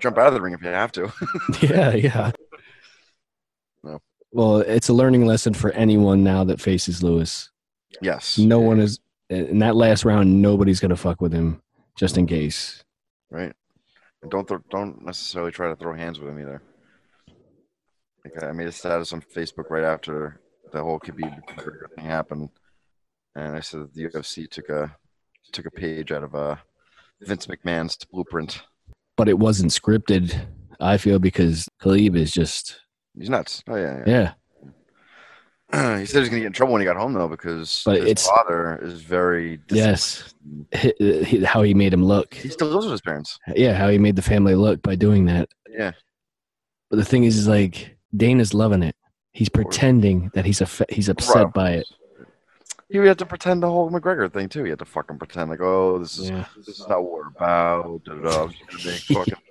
Jump 0.00 0.16
out 0.18 0.28
of 0.28 0.34
the 0.34 0.40
ring 0.40 0.54
if 0.54 0.62
you 0.62 0.68
have 0.68 0.92
to. 0.92 1.12
Yeah, 1.60 1.94
yeah. 1.94 2.30
No. 3.82 4.00
Well, 4.32 4.58
it's 4.58 4.88
a 4.88 4.92
learning 4.94 5.26
lesson 5.26 5.52
for 5.52 5.72
anyone 5.72 6.22
now 6.24 6.44
that 6.44 6.60
faces 6.60 7.02
Lewis. 7.02 7.50
yes. 8.00 8.38
No 8.38 8.60
one 8.60 8.80
is 8.80 8.98
in 9.28 9.58
that 9.58 9.76
last 9.76 10.04
round. 10.04 10.40
Nobody's 10.40 10.80
gonna 10.80 10.96
fuck 10.96 11.20
with 11.20 11.32
him, 11.32 11.60
just 11.96 12.16
in 12.16 12.26
case. 12.26 12.82
Right. 13.30 13.52
And 14.22 14.30
don't 14.30 14.46
throw, 14.46 14.58
don't 14.70 15.04
necessarily 15.04 15.50
try 15.50 15.68
to 15.68 15.76
throw 15.76 15.94
hands 15.94 16.18
with 16.20 16.28
him 16.28 16.38
either. 16.38 16.62
Like 18.24 18.42
I 18.42 18.52
made 18.52 18.68
a 18.68 18.72
status 18.72 19.12
on 19.12 19.22
Facebook 19.22 19.70
right 19.70 19.84
after 19.84 20.40
the 20.72 20.82
whole 20.82 21.00
Khabib 21.00 21.94
thing 21.96 22.04
happened, 22.04 22.50
and 23.34 23.56
I 23.56 23.60
said 23.60 23.80
that 23.80 23.94
the 23.94 24.08
UFC 24.08 24.48
took 24.48 24.68
a 24.68 24.94
took 25.52 25.66
a 25.66 25.70
page 25.70 26.12
out 26.12 26.22
of 26.22 26.34
uh, 26.34 26.56
Vince 27.22 27.46
McMahon's 27.46 27.96
blueprint. 28.12 28.62
But 29.16 29.28
it 29.28 29.38
wasn't 29.38 29.72
scripted. 29.72 30.38
I 30.80 30.96
feel 30.96 31.18
because 31.18 31.68
Khabib 31.82 32.16
is 32.16 32.30
just 32.30 32.80
He's 33.18 33.30
nuts. 33.30 33.62
Oh 33.68 33.76
yeah. 33.76 34.02
yeah. 34.06 34.32
yeah. 35.72 35.98
he 36.00 36.06
said 36.06 36.16
he 36.16 36.20
was 36.20 36.28
gonna 36.28 36.40
get 36.40 36.46
in 36.46 36.52
trouble 36.52 36.72
when 36.72 36.82
he 36.82 36.86
got 36.86 36.96
home 36.96 37.12
though 37.12 37.28
because 37.28 37.82
But 37.84 38.02
his 38.02 38.26
father 38.26 38.78
is 38.82 39.02
very 39.02 39.60
Yes. 39.68 40.34
Hi- 40.74 40.92
How 41.44 41.62
he 41.62 41.74
made 41.74 41.92
him 41.92 42.04
look. 42.04 42.34
He 42.34 42.48
still 42.48 42.68
lives 42.68 42.86
with 42.86 42.92
his 42.92 43.00
parents. 43.00 43.38
Yeah, 43.54 43.74
how 43.74 43.88
he 43.88 43.98
made 43.98 44.16
the 44.16 44.22
family 44.22 44.54
look 44.54 44.82
by 44.82 44.94
doing 44.94 45.26
that. 45.26 45.48
Yeah. 45.68 45.92
But 46.90 46.96
the 46.96 47.04
thing 47.04 47.24
is, 47.24 47.36
is 47.36 47.46
like 47.48 47.96
Dana's 48.16 48.54
loving 48.54 48.82
it. 48.82 48.96
He's 49.32 49.48
pretending 49.48 50.30
that 50.34 50.44
he's 50.44 50.60
a 50.60 50.68
he's 50.88 51.08
upset 51.08 51.52
Bro. 51.52 51.62
by 51.62 51.70
it. 51.72 51.86
He 52.88 52.98
had 52.98 53.18
to 53.18 53.26
pretend 53.26 53.62
the 53.62 53.68
whole 53.68 53.88
McGregor 53.88 54.32
thing 54.32 54.48
too. 54.48 54.64
He 54.64 54.70
had 54.70 54.80
to 54.80 54.84
fucking 54.84 55.18
pretend 55.18 55.48
like, 55.50 55.60
oh, 55.60 55.98
this 56.00 56.18
is 56.18 56.30
Yeah. 56.30 56.46
this 56.56 56.80
is 56.80 56.88
not 56.88 57.02
what 57.04 57.12
we're 57.12 57.28
about. 57.28 58.02
Da, 58.04 58.14
da, 58.14 58.20
da. 58.22 58.42
I'm 58.44 58.50
just 58.50 59.08
gonna 59.08 59.24
make 59.24 59.26
fucking 59.28 59.44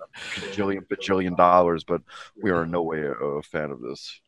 bajillion 0.52 0.88
bajillion 0.88 1.38
dollars, 1.38 1.86
but 1.86 2.02
we 2.42 2.52
are 2.52 2.64
in 2.64 2.72
no 2.72 2.82
way 2.84 3.00
a, 3.00 3.12
a 3.14 3.42
fan 3.42 3.72
of 3.72 3.80
this. 3.82 4.20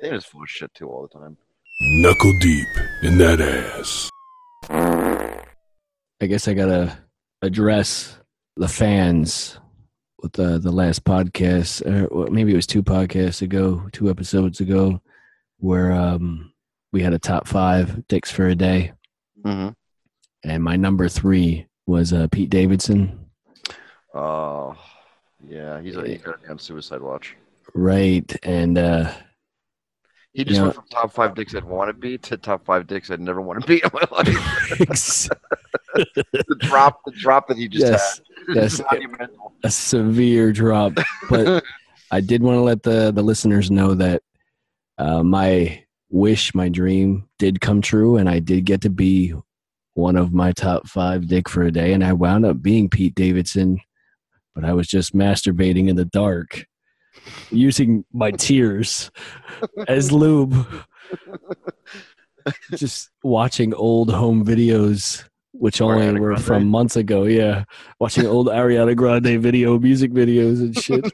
They 0.00 0.08
just 0.08 0.28
full 0.28 0.42
of 0.42 0.48
shit 0.48 0.72
too 0.72 0.88
all 0.88 1.02
the 1.12 1.18
time. 1.18 1.36
Knuckle 1.82 2.32
deep 2.40 2.68
in 3.02 3.18
that 3.18 3.40
ass. 3.42 4.08
I 6.22 6.26
guess 6.26 6.48
I 6.48 6.54
gotta 6.54 6.96
address 7.42 8.18
the 8.56 8.68
fans 8.68 9.58
with 10.22 10.32
the 10.32 10.58
the 10.58 10.70
last 10.70 11.04
podcast, 11.04 11.82
or 12.10 12.30
maybe 12.30 12.52
it 12.52 12.56
was 12.56 12.66
two 12.66 12.82
podcasts 12.82 13.42
ago, 13.42 13.88
two 13.92 14.10
episodes 14.10 14.60
ago, 14.60 15.00
where 15.58 15.92
um 15.92 16.52
we 16.92 17.02
had 17.02 17.12
a 17.12 17.18
top 17.18 17.46
five 17.46 18.06
dicks 18.08 18.30
for 18.30 18.46
a 18.48 18.54
day, 18.54 18.92
Mm-hmm. 19.44 19.70
and 20.44 20.62
my 20.62 20.76
number 20.76 21.08
three 21.08 21.66
was 21.86 22.12
uh, 22.12 22.26
Pete 22.30 22.50
Davidson. 22.50 23.26
Oh, 24.14 24.76
yeah, 25.48 25.80
he's, 25.80 25.94
he's 25.94 26.20
got 26.22 26.32
to 26.32 26.38
be 26.46 26.48
on 26.50 26.58
suicide 26.58 27.00
watch. 27.00 27.36
Right, 27.74 28.30
and 28.44 28.76
uh 28.76 29.12
He 30.32 30.44
just 30.44 30.56
Yeah. 30.58 30.64
went 30.64 30.74
from 30.74 30.84
top 30.90 31.12
five 31.12 31.34
dicks 31.34 31.54
I'd 31.54 31.64
want 31.64 31.88
to 31.88 31.94
be 31.94 32.18
to 32.18 32.36
top 32.36 32.64
five 32.64 32.86
dicks 32.86 33.10
I'd 33.10 33.20
never 33.20 33.40
want 33.40 33.60
to 33.60 33.66
be 33.66 33.80
in 33.82 33.90
my 33.92 34.02
life. 34.10 34.26
the 35.94 36.56
drop, 36.60 37.00
the 37.04 37.12
drop 37.12 37.48
that 37.48 37.56
he 37.56 37.68
just 37.68 37.86
yes, 37.86 38.18
had. 38.18 38.24
is 38.48 38.82
a 39.62 39.70
severe 39.70 40.52
drop. 40.52 40.92
But 41.28 41.64
I 42.10 42.20
did 42.20 42.42
want 42.42 42.56
to 42.56 42.62
let 42.62 42.82
the 42.82 43.12
the 43.12 43.22
listeners 43.22 43.70
know 43.70 43.94
that 43.94 44.22
uh, 44.98 45.22
my 45.22 45.84
wish, 46.10 46.54
my 46.54 46.68
dream, 46.68 47.28
did 47.38 47.60
come 47.60 47.80
true, 47.80 48.16
and 48.16 48.28
I 48.28 48.40
did 48.40 48.64
get 48.64 48.80
to 48.82 48.90
be 48.90 49.34
one 49.94 50.16
of 50.16 50.32
my 50.32 50.52
top 50.52 50.88
five 50.88 51.26
dick 51.26 51.48
for 51.48 51.62
a 51.62 51.70
day, 51.70 51.92
and 51.92 52.04
I 52.04 52.12
wound 52.12 52.44
up 52.44 52.62
being 52.62 52.88
Pete 52.88 53.14
Davidson, 53.14 53.80
but 54.54 54.64
I 54.64 54.72
was 54.72 54.88
just 54.88 55.14
masturbating 55.14 55.88
in 55.88 55.96
the 55.96 56.04
dark, 56.04 56.66
using 57.50 58.04
my 58.12 58.30
tears 58.32 59.10
as 59.88 60.10
lube, 60.10 60.66
just 62.74 63.10
watching 63.22 63.74
old 63.74 64.10
home 64.10 64.44
videos. 64.44 65.24
Which 65.60 65.82
only 65.82 66.06
Ariana 66.06 66.18
were 66.18 66.28
Grande. 66.30 66.44
from 66.44 66.66
months 66.68 66.96
ago, 66.96 67.24
yeah. 67.24 67.64
Watching 67.98 68.26
old 68.26 68.46
Ariana 68.46 68.96
Grande 68.96 69.38
video, 69.38 69.78
music 69.78 70.10
videos 70.10 70.60
and 70.60 70.74
shit. 70.74 71.04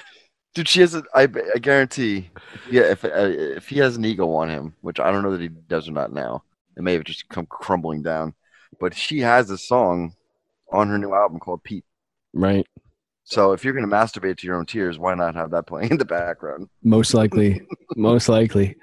Dude, 0.54 0.66
she 0.66 0.80
has 0.80 0.94
a. 0.94 1.02
I, 1.14 1.28
I 1.54 1.58
guarantee. 1.58 2.30
Yeah, 2.70 2.84
if 2.84 3.04
uh, 3.04 3.10
if 3.14 3.68
he 3.68 3.78
has 3.80 3.98
an 3.98 4.04
ego 4.06 4.32
on 4.32 4.48
him, 4.48 4.74
which 4.80 4.98
I 4.98 5.10
don't 5.12 5.22
know 5.22 5.32
that 5.32 5.42
he 5.42 5.48
does 5.48 5.90
or 5.90 5.92
not 5.92 6.10
now, 6.10 6.42
it 6.74 6.82
may 6.82 6.94
have 6.94 7.04
just 7.04 7.28
come 7.28 7.44
crumbling 7.44 8.02
down. 8.02 8.32
But 8.80 8.94
she 8.94 9.20
has 9.20 9.50
a 9.50 9.58
song 9.58 10.14
on 10.72 10.88
her 10.88 10.96
new 10.96 11.12
album 11.12 11.38
called 11.38 11.62
Pete. 11.62 11.84
right? 12.32 12.66
So 13.24 13.52
if 13.52 13.62
you're 13.62 13.74
gonna 13.74 13.88
masturbate 13.88 14.38
to 14.38 14.46
your 14.46 14.56
own 14.56 14.64
tears, 14.64 14.98
why 14.98 15.14
not 15.14 15.34
have 15.34 15.50
that 15.50 15.66
playing 15.66 15.90
in 15.90 15.98
the 15.98 16.06
background? 16.06 16.70
Most 16.82 17.12
likely. 17.12 17.60
most 17.96 18.30
likely. 18.30 18.76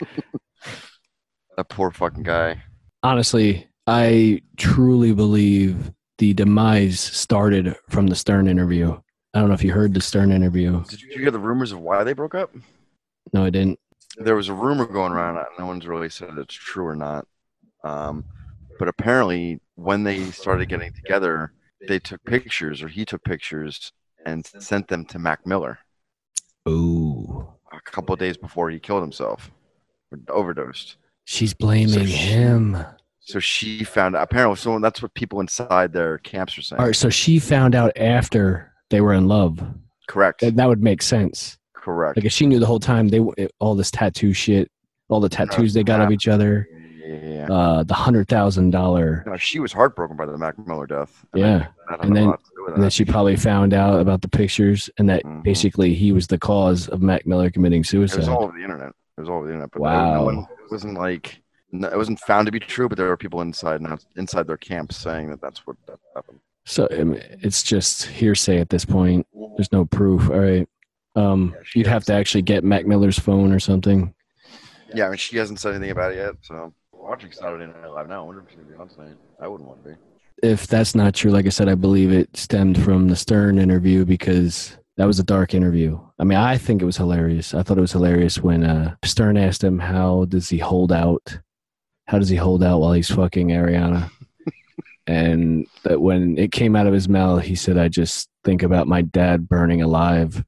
That 1.58 1.70
poor 1.70 1.90
fucking 1.90 2.24
guy. 2.24 2.62
Honestly, 3.02 3.68
I 3.88 4.42
truly 4.58 5.14
believe 5.14 5.92
the 6.18 6.34
demise 6.34 7.00
started 7.00 7.76
from 7.90 8.08
the 8.08 8.16
Stern 8.16 8.48
interview. 8.48 8.98
I 9.34 9.40
don't 9.40 9.50
know 9.50 9.56
if 9.56 9.64
you 9.64 9.74
heard 9.74 9.94
the 9.94 10.02
Stern 10.02 10.32
interview. 10.32 10.84
Did 10.86 11.02
you 11.02 11.20
hear 11.20 11.32
the 11.32 11.40
rumors 11.40 11.72
of 11.72 11.80
why 11.80 12.04
they 12.04 12.14
broke 12.14 12.36
up? 12.36 12.52
No, 13.34 13.44
I 13.44 13.50
didn't. 13.50 13.80
There 14.18 14.36
was 14.36 14.48
a 14.48 14.54
rumor 14.54 14.86
going 14.86 15.12
around. 15.12 15.44
No 15.58 15.66
one's 15.66 15.88
really 15.88 16.10
said 16.10 16.38
it's 16.38 16.54
true 16.54 16.86
or 16.86 16.96
not. 16.96 17.28
Um, 17.84 18.24
but 18.80 18.88
apparently, 18.88 19.60
when 19.76 20.04
they 20.04 20.24
started 20.32 20.70
getting 20.70 20.94
together, 20.94 21.52
they 21.88 22.00
took 22.00 22.24
pictures, 22.24 22.82
or 22.82 22.88
he 22.88 23.06
took 23.06 23.24
pictures, 23.24 23.92
and 24.26 24.46
sent 24.46 24.88
them 24.88 25.04
to 25.06 25.20
Mac 25.20 25.46
Miller 25.46 25.80
Ooh. 26.70 27.48
a 27.74 27.82
couple 27.82 28.14
of 28.14 28.20
days 28.20 28.38
before 28.38 28.70
he 28.70 28.80
killed 28.80 29.02
himself, 29.02 29.52
or 30.12 30.20
overdosed. 30.30 30.96
She's 31.26 31.54
blaming 31.54 32.06
she- 32.06 32.14
him. 32.14 32.78
So 33.26 33.40
she 33.40 33.84
found 33.84 34.16
out. 34.16 34.24
apparently 34.24 34.58
so 34.58 34.78
that's 34.80 35.02
what 35.02 35.14
people 35.14 35.40
inside 35.40 35.94
their 35.94 36.18
camps 36.20 36.58
are 36.58 36.62
saying. 36.62 36.80
All 36.80 36.88
right, 36.88 36.96
so 36.96 37.10
she 37.10 37.40
found 37.40 37.74
out 37.74 37.92
after 37.98 38.72
they 38.90 39.00
were 39.02 39.14
in 39.14 39.28
love. 39.28 39.60
Correct. 40.08 40.42
That, 40.42 40.56
that 40.58 40.68
would 40.68 40.84
make 40.84 41.02
sense. 41.02 41.58
Correct. 41.74 42.18
Like 42.18 42.26
if 42.26 42.32
she 42.34 42.46
knew 42.46 42.60
the 42.60 42.66
whole 42.66 42.80
time, 42.80 43.08
they 43.10 43.20
all 43.60 43.76
this 43.76 43.92
tattoo 43.92 44.34
shit, 44.34 44.70
all 45.10 45.20
the 45.22 45.30
tattoos 45.30 45.74
they 45.74 45.84
got 45.84 46.02
of 46.02 46.12
each 46.12 46.28
other, 46.28 46.68
yeah. 47.06 47.48
uh, 47.50 47.84
the 47.84 47.94
hundred 47.94 48.28
thousand 48.28 48.72
dollar, 48.72 49.24
No, 49.26 49.38
she 49.38 49.60
was 49.60 49.72
heartbroken 49.72 50.18
by 50.18 50.26
the 50.26 50.38
Mac 50.38 50.58
Miller 50.68 50.86
death. 50.88 51.26
And 51.34 51.42
yeah. 51.42 51.68
had 51.90 52.02
And 52.04 52.16
then- 52.16 52.26
lot 52.28 52.40
to 52.44 52.50
do 52.56 52.64
with 52.66 52.74
And 52.76 52.84
then 52.84 52.90
she 52.90 53.06
probably 53.06 53.36
found 53.38 53.74
out 53.74 54.00
about 54.02 54.22
the 54.22 54.30
pictures 54.30 54.90
and 54.98 55.10
that 55.10 55.24
Mhm. 55.24 55.44
basically 55.44 55.94
he 55.94 56.12
was 56.12 56.28
the 56.28 56.38
cause 56.38 56.88
of 56.90 57.02
Mac 57.02 57.26
Miller 57.26 57.50
committing 57.50 57.84
suicide. 57.86 58.16
It 58.18 58.20
was 58.20 58.28
all 58.30 58.44
over 58.44 58.58
the 58.58 58.64
internet. 58.64 58.90
It 59.18 59.22
was 59.22 59.30
all 59.30 59.38
over 59.38 59.48
the 59.48 59.54
internet. 59.54 59.72
But 59.72 59.82
Wow. 59.82 60.14
no 60.16 60.24
one, 60.26 60.38
it 60.40 60.72
wasn't 60.72 60.96
like 60.96 61.42
no, 61.74 61.90
it 61.90 61.98
wasn't 61.98 62.20
found 62.20 62.46
to 62.46 62.52
be 62.52 62.60
true. 62.60 62.88
But 62.88 62.98
there 62.98 63.08
were 63.08 63.18
people 63.18 63.42
inside 63.42 63.82
now 63.82 63.98
inside 64.16 64.48
their 64.48 64.58
camps 64.58 64.96
saying 64.96 65.30
that 65.32 65.42
that's 65.42 65.66
what 65.68 65.76
that 65.88 66.00
happened. 66.16 66.40
So 66.66 66.88
I 66.92 67.04
mean, 67.04 67.22
it's 67.42 67.64
just 67.64 68.06
hearsay 68.06 68.60
at 68.60 68.70
this 68.70 68.86
point. 68.86 69.28
There's 69.58 69.72
no 69.72 69.86
proof. 69.86 70.30
All 70.30 70.40
right. 70.40 70.68
Um, 71.16 71.54
Yeah, 71.54 71.62
you'd 71.76 71.88
have 71.88 72.06
to 72.06 72.14
actually 72.14 72.44
get 72.44 72.64
Mac 72.64 72.86
Miller's 72.86 73.20
phone 73.20 73.52
or 73.52 73.60
something. 73.60 74.14
Yeah, 74.94 75.08
I 75.08 75.10
mean 75.10 75.18
she 75.18 75.38
hasn't 75.38 75.60
said 75.60 75.74
anything 75.74 75.92
about 75.92 76.14
it 76.14 76.18
yet. 76.18 76.36
So 76.42 76.74
watching 76.92 77.32
Saturday 77.32 77.66
Night 77.66 77.90
Live 77.90 78.08
now, 78.08 78.22
I 78.22 78.26
wonder 78.26 78.42
if 78.42 78.50
she's 78.50 78.60
gonna 78.60 78.72
be 78.72 78.80
on 78.80 78.88
tonight. 78.88 79.18
I 79.42 79.48
wouldn't 79.48 79.68
want 79.68 79.84
to 79.84 79.90
be. 79.90 79.96
If 80.42 80.68
that's 80.68 80.94
not 80.94 81.16
true, 81.16 81.32
like 81.32 81.46
I 81.46 81.50
said, 81.50 81.70
I 81.70 81.76
believe 81.76 82.12
it 82.12 82.36
stemmed 82.36 82.82
from 82.84 83.08
the 83.08 83.16
Stern 83.16 83.58
interview 83.58 84.06
because 84.06 84.78
that 84.98 85.06
was 85.06 85.20
a 85.20 85.24
dark 85.24 85.54
interview. 85.54 86.00
I 86.20 86.24
mean, 86.24 86.38
I 86.38 86.58
think 86.58 86.82
it 86.82 86.86
was 86.86 86.98
hilarious. 86.98 87.54
I 87.54 87.64
thought 87.64 87.78
it 87.78 87.82
was 87.82 87.94
hilarious 87.94 88.40
when 88.40 88.64
uh, 88.64 88.96
Stern 89.04 89.38
asked 89.38 89.64
him, 89.64 89.80
"How 89.80 90.26
does 90.26 90.50
he 90.50 90.60
hold 90.60 90.92
out? 90.92 91.40
How 92.08 92.20
does 92.20 92.30
he 92.30 92.36
hold 92.36 92.64
out 92.64 92.80
while 92.82 92.94
he's 92.94 93.10
fucking 93.12 93.50
Ariana?" 93.50 94.10
and 95.08 95.66
that 95.84 96.02
when 96.02 96.38
it 96.38 96.52
came 96.52 96.76
out 96.76 96.88
of 96.88 96.94
his 96.94 97.10
mouth, 97.10 97.44
he 97.44 97.56
said, 97.56 97.78
"I 97.78 97.88
just 97.88 98.30
think 98.44 98.64
about 98.64 98.88
my 98.88 99.02
dad 99.02 99.48
burning 99.48 99.82
alive." 99.82 100.44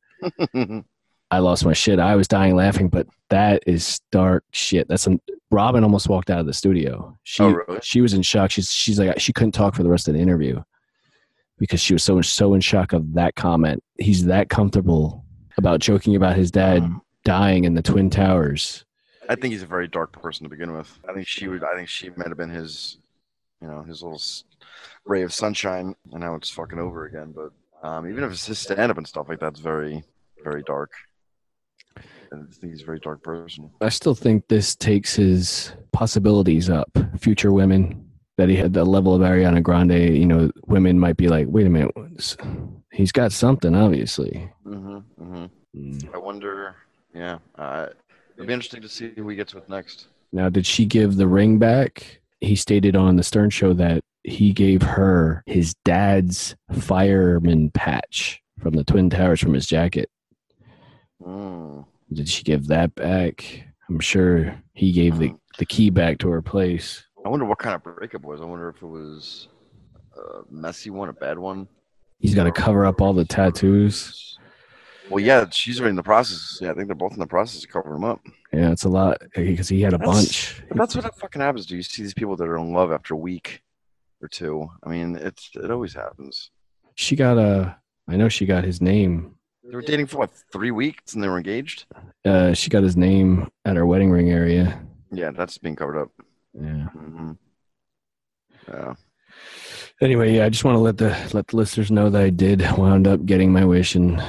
I 1.31 1.39
lost 1.39 1.65
my 1.65 1.73
shit. 1.73 1.99
I 1.99 2.15
was 2.15 2.27
dying 2.27 2.55
laughing, 2.55 2.87
but 2.87 3.07
that 3.29 3.63
is 3.65 3.99
dark 4.11 4.43
shit. 4.51 4.87
That's 4.87 5.03
some 5.03 5.19
Robin 5.51 5.83
almost 5.83 6.07
walked 6.07 6.29
out 6.29 6.39
of 6.39 6.45
the 6.45 6.53
studio. 6.53 7.17
She 7.23 7.43
Oh, 7.43 7.49
really? 7.49 7.79
she 7.81 8.01
was 8.01 8.13
in 8.13 8.21
shock. 8.21 8.51
She's 8.51 8.71
she's 8.71 8.99
like 8.99 9.19
she 9.19 9.33
couldn't 9.33 9.53
talk 9.53 9.75
for 9.75 9.83
the 9.83 9.89
rest 9.89 10.07
of 10.07 10.13
the 10.13 10.19
interview 10.19 10.61
because 11.57 11.79
she 11.81 11.93
was 11.93 12.03
so 12.03 12.21
so 12.21 12.53
in 12.53 12.61
shock 12.61 12.93
of 12.93 13.13
that 13.15 13.35
comment. 13.35 13.83
He's 13.97 14.25
that 14.25 14.49
comfortable 14.49 15.25
about 15.57 15.79
joking 15.79 16.15
about 16.15 16.35
his 16.35 16.51
dad 16.51 16.83
dying 17.23 17.63
in 17.65 17.73
the 17.73 17.81
twin 17.81 18.09
towers. 18.09 18.85
I 19.27 19.35
think 19.35 19.53
he's 19.53 19.63
a 19.63 19.67
very 19.67 19.87
dark 19.87 20.11
person 20.11 20.43
to 20.43 20.49
begin 20.49 20.73
with. 20.73 20.99
I 21.07 21.13
think 21.13 21.27
she 21.27 21.47
would. 21.47 21.63
I 21.63 21.75
think 21.75 21.89
she 21.89 22.09
might 22.11 22.27
have 22.27 22.37
been 22.37 22.49
his, 22.49 22.97
you 23.61 23.67
know, 23.67 23.81
his 23.83 24.03
little 24.03 24.21
ray 25.05 25.23
of 25.23 25.33
sunshine, 25.33 25.95
and 26.11 26.21
now 26.21 26.35
it's 26.35 26.49
fucking 26.49 26.79
over 26.79 27.05
again. 27.05 27.33
But 27.35 27.51
um, 27.87 28.09
even 28.09 28.23
if 28.23 28.31
it's 28.31 28.45
his 28.45 28.59
stand 28.59 28.91
up 28.91 28.97
and 28.97 29.07
stuff 29.07 29.29
like 29.29 29.39
that's 29.39 29.59
very, 29.59 30.03
very 30.43 30.63
dark. 30.63 30.91
I 31.97 32.37
think 32.59 32.73
he's 32.73 32.81
a 32.81 32.85
very 32.85 32.99
dark 32.99 33.23
person. 33.23 33.71
I 33.81 33.89
still 33.89 34.15
think 34.15 34.47
this 34.47 34.75
takes 34.75 35.15
his 35.15 35.71
possibilities 35.91 36.69
up. 36.69 36.89
Future 37.19 37.51
women 37.53 38.09
that 38.37 38.49
he 38.49 38.55
had 38.55 38.73
the 38.73 38.83
level 38.83 39.15
of 39.15 39.21
Ariana 39.21 39.63
Grande. 39.63 40.17
You 40.17 40.25
know, 40.25 40.51
women 40.65 40.99
might 40.99 41.17
be 41.17 41.29
like, 41.29 41.47
wait 41.49 41.65
a 41.65 41.69
minute, 41.69 41.95
he's 42.91 43.11
got 43.11 43.31
something 43.31 43.73
obviously. 43.75 44.51
hmm 44.63 44.99
hmm 45.17 45.45
Mm. 45.75 46.15
I 46.15 46.17
wonder. 46.17 46.73
Yeah, 47.13 47.39
uh, 47.57 47.87
it'll 48.35 48.47
be 48.47 48.53
interesting 48.53 48.81
to 48.81 48.89
see 48.89 49.11
who 49.15 49.27
he 49.29 49.35
gets 49.35 49.53
with 49.53 49.67
next. 49.69 50.07
Now, 50.31 50.49
did 50.49 50.65
she 50.65 50.85
give 50.85 51.15
the 51.15 51.27
ring 51.27 51.57
back? 51.59 52.21
He 52.41 52.55
stated 52.55 52.95
on 52.95 53.15
the 53.15 53.23
Stern 53.23 53.49
Show 53.49 53.73
that 53.73 54.03
he 54.23 54.53
gave 54.53 54.81
her 54.81 55.43
his 55.45 55.75
dad's 55.85 56.55
fireman 56.71 57.71
patch 57.71 58.41
from 58.59 58.73
the 58.73 58.83
Twin 58.83 59.09
Towers 59.09 59.39
from 59.39 59.53
his 59.53 59.67
jacket. 59.67 60.09
Mm. 61.21 61.85
Did 62.11 62.27
she 62.27 62.43
give 62.43 62.67
that 62.67 62.93
back? 62.95 63.63
I'm 63.89 63.99
sure 63.99 64.61
he 64.73 64.91
gave 64.91 65.17
the, 65.17 65.33
the 65.57 65.65
key 65.65 65.89
back 65.89 66.17
to 66.19 66.29
her 66.29 66.41
place. 66.41 67.03
I 67.25 67.29
wonder 67.29 67.45
what 67.45 67.59
kind 67.59 67.75
of 67.75 67.83
breakup 67.83 68.23
it 68.23 68.27
was. 68.27 68.41
I 68.41 68.45
wonder 68.45 68.69
if 68.69 68.81
it 68.81 68.87
was 68.87 69.47
a 70.15 70.41
messy 70.49 70.89
one, 70.89 71.09
a 71.09 71.13
bad 71.13 71.39
one. 71.39 71.67
He's 72.19 72.35
got 72.35 72.45
to 72.45 72.51
cover 72.51 72.85
up 72.85 73.01
all 73.01 73.13
the 73.13 73.25
tattoos. 73.25 74.37
Well, 75.09 75.23
yeah, 75.23 75.45
she's 75.51 75.79
already 75.79 75.91
in 75.91 75.95
the 75.95 76.03
process. 76.03 76.57
Yeah, 76.61 76.71
I 76.71 76.73
think 76.73 76.87
they're 76.87 76.95
both 76.95 77.13
in 77.13 77.19
the 77.19 77.27
process 77.27 77.63
of 77.63 77.69
covering 77.69 77.93
them 77.95 78.03
up. 78.03 78.21
Yeah, 78.51 78.71
it's 78.71 78.85
a 78.85 78.89
lot 78.89 79.21
because 79.35 79.69
he 79.69 79.81
had 79.81 79.93
a 79.93 79.97
That's- 79.97 80.15
bunch. 80.15 80.63
But 80.69 80.77
that's 80.77 80.95
what 80.95 81.15
fucking 81.19 81.41
happens. 81.41 81.65
Do 81.65 81.75
you 81.75 81.83
see 81.83 82.01
these 82.01 82.13
people 82.13 82.35
that 82.37 82.47
are 82.47 82.57
in 82.57 82.73
love 82.73 82.91
after 82.91 83.13
a 83.13 83.17
week 83.17 83.61
or 84.21 84.27
two? 84.27 84.67
I 84.83 84.89
mean, 84.89 85.15
it's 85.15 85.51
it 85.55 85.69
always 85.69 85.93
happens. 85.93 86.49
She 86.95 87.15
got 87.15 87.37
a. 87.37 87.77
I 88.07 88.15
know 88.17 88.29
she 88.29 88.45
got 88.45 88.63
his 88.63 88.81
name. 88.81 89.35
They 89.63 89.75
were 89.75 89.81
dating 89.81 90.07
for 90.07 90.17
what 90.19 90.31
three 90.51 90.71
weeks 90.71 91.13
and 91.15 91.23
they 91.23 91.27
were 91.27 91.37
engaged. 91.37 91.85
Uh, 92.23 92.53
she 92.53 92.69
got 92.69 92.83
his 92.83 92.95
name 92.95 93.49
at 93.65 93.75
her 93.75 93.85
wedding 93.85 94.11
ring 94.11 94.29
area. 94.31 94.79
Yeah, 95.11 95.31
that's 95.31 95.57
being 95.57 95.75
covered 95.75 95.99
up. 95.99 96.11
Yeah. 96.53 96.85
hmm 96.89 97.31
Yeah, 98.67 98.93
Anyway, 100.01 100.35
yeah, 100.35 100.45
I 100.45 100.49
just 100.49 100.63
want 100.63 100.75
to 100.75 100.79
let 100.79 100.97
the 100.97 101.15
let 101.33 101.47
the 101.47 101.57
listeners 101.57 101.89
know 101.91 102.09
that 102.09 102.21
I 102.21 102.29
did 102.29 102.61
wound 102.77 103.07
up 103.07 103.25
getting 103.25 103.51
my 103.51 103.65
wish, 103.65 103.95
and 103.95 104.21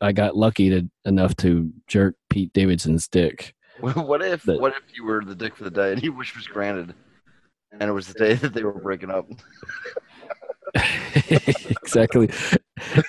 I 0.00 0.12
got 0.12 0.36
lucky 0.36 0.70
to 0.70 0.88
enough 1.04 1.36
to 1.36 1.70
jerk 1.86 2.16
Pete 2.30 2.52
Davidson's 2.52 3.08
dick. 3.08 3.54
what 3.80 4.22
if 4.22 4.44
But- 4.44 4.60
what 4.60 4.72
if 4.72 4.96
you 4.96 5.04
were 5.04 5.24
the 5.24 5.34
dick 5.34 5.56
for 5.56 5.64
the 5.64 5.70
day 5.70 5.92
and 5.94 6.02
your 6.02 6.12
wish 6.12 6.34
was 6.36 6.46
granted, 6.46 6.94
and 7.72 7.88
it 7.88 7.92
was 7.92 8.08
the 8.08 8.14
day 8.14 8.34
that 8.34 8.54
they 8.54 8.62
were 8.62 8.72
breaking 8.72 9.10
up? 9.10 9.26
exactly. 11.82 12.30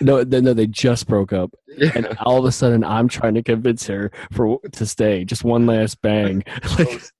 No, 0.02 0.24
no, 0.24 0.54
they 0.54 0.68
just 0.68 1.08
broke 1.08 1.34
up, 1.34 1.54
and 1.94 2.08
all 2.22 2.40
of 2.40 2.46
a 2.46 2.52
sudden, 2.52 2.84
I'm 2.84 3.08
trying 3.08 3.34
to 3.36 3.44
convince 3.44 3.86
her 3.88 4.12
for 4.32 4.60
to 4.72 4.86
stay. 4.86 5.26
Just 5.26 5.44
one 5.44 5.66
last 5.66 6.02
bang. 6.02 6.44
Like, 6.78 7.12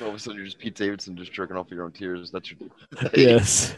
all 0.00 0.08
of 0.08 0.14
a 0.14 0.18
sudden, 0.18 0.36
you're 0.36 0.44
just 0.46 0.58
Pete 0.58 0.74
Davidson, 0.74 1.16
just 1.16 1.32
jerking 1.32 1.56
off 1.56 1.70
your 1.70 1.84
own 1.84 1.92
tears. 1.92 2.30
That's 2.30 2.50
your 2.50 2.70
yes. 3.14 3.74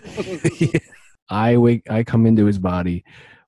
I 1.28 1.56
wake. 1.56 1.90
I 1.90 2.04
come 2.04 2.26
into 2.26 2.44
his 2.44 2.58
body. 2.58 3.04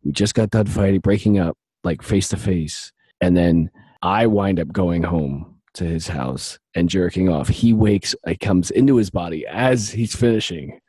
We 0.07 0.13
just 0.13 0.37
got 0.37 0.51
done 0.51 0.67
fighting, 0.67 1.01
breaking 1.01 1.41
up, 1.41 1.59
like 1.83 2.01
face 2.01 2.29
to 2.29 2.37
face, 2.37 2.93
and 3.21 3.37
then 3.37 3.73
I 4.03 4.29
wind 4.29 4.61
up 4.61 4.69
going 4.69 5.03
home 5.03 5.57
to 5.75 5.85
his 5.85 6.07
house 6.07 6.61
and 6.77 6.89
jerking 6.89 7.29
off. 7.29 7.49
He 7.49 7.73
wakes. 7.73 8.15
I 8.25 8.37
comes 8.37 8.71
into 8.71 8.95
his 8.99 9.11
body 9.11 9.45
as 9.49 9.91
he's 9.91 10.15
finishing, 10.15 10.81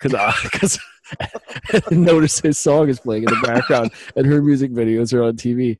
because 0.00 0.34
because 0.44 0.78
notice 1.90 2.40
his 2.40 2.58
song 2.58 2.88
is 2.88 2.98
playing 3.00 3.24
in 3.24 3.34
the 3.34 3.46
background 3.46 3.90
and 4.16 4.24
her 4.24 4.40
music 4.40 4.72
videos 4.72 5.12
are 5.12 5.22
on 5.22 5.36
TV, 5.36 5.76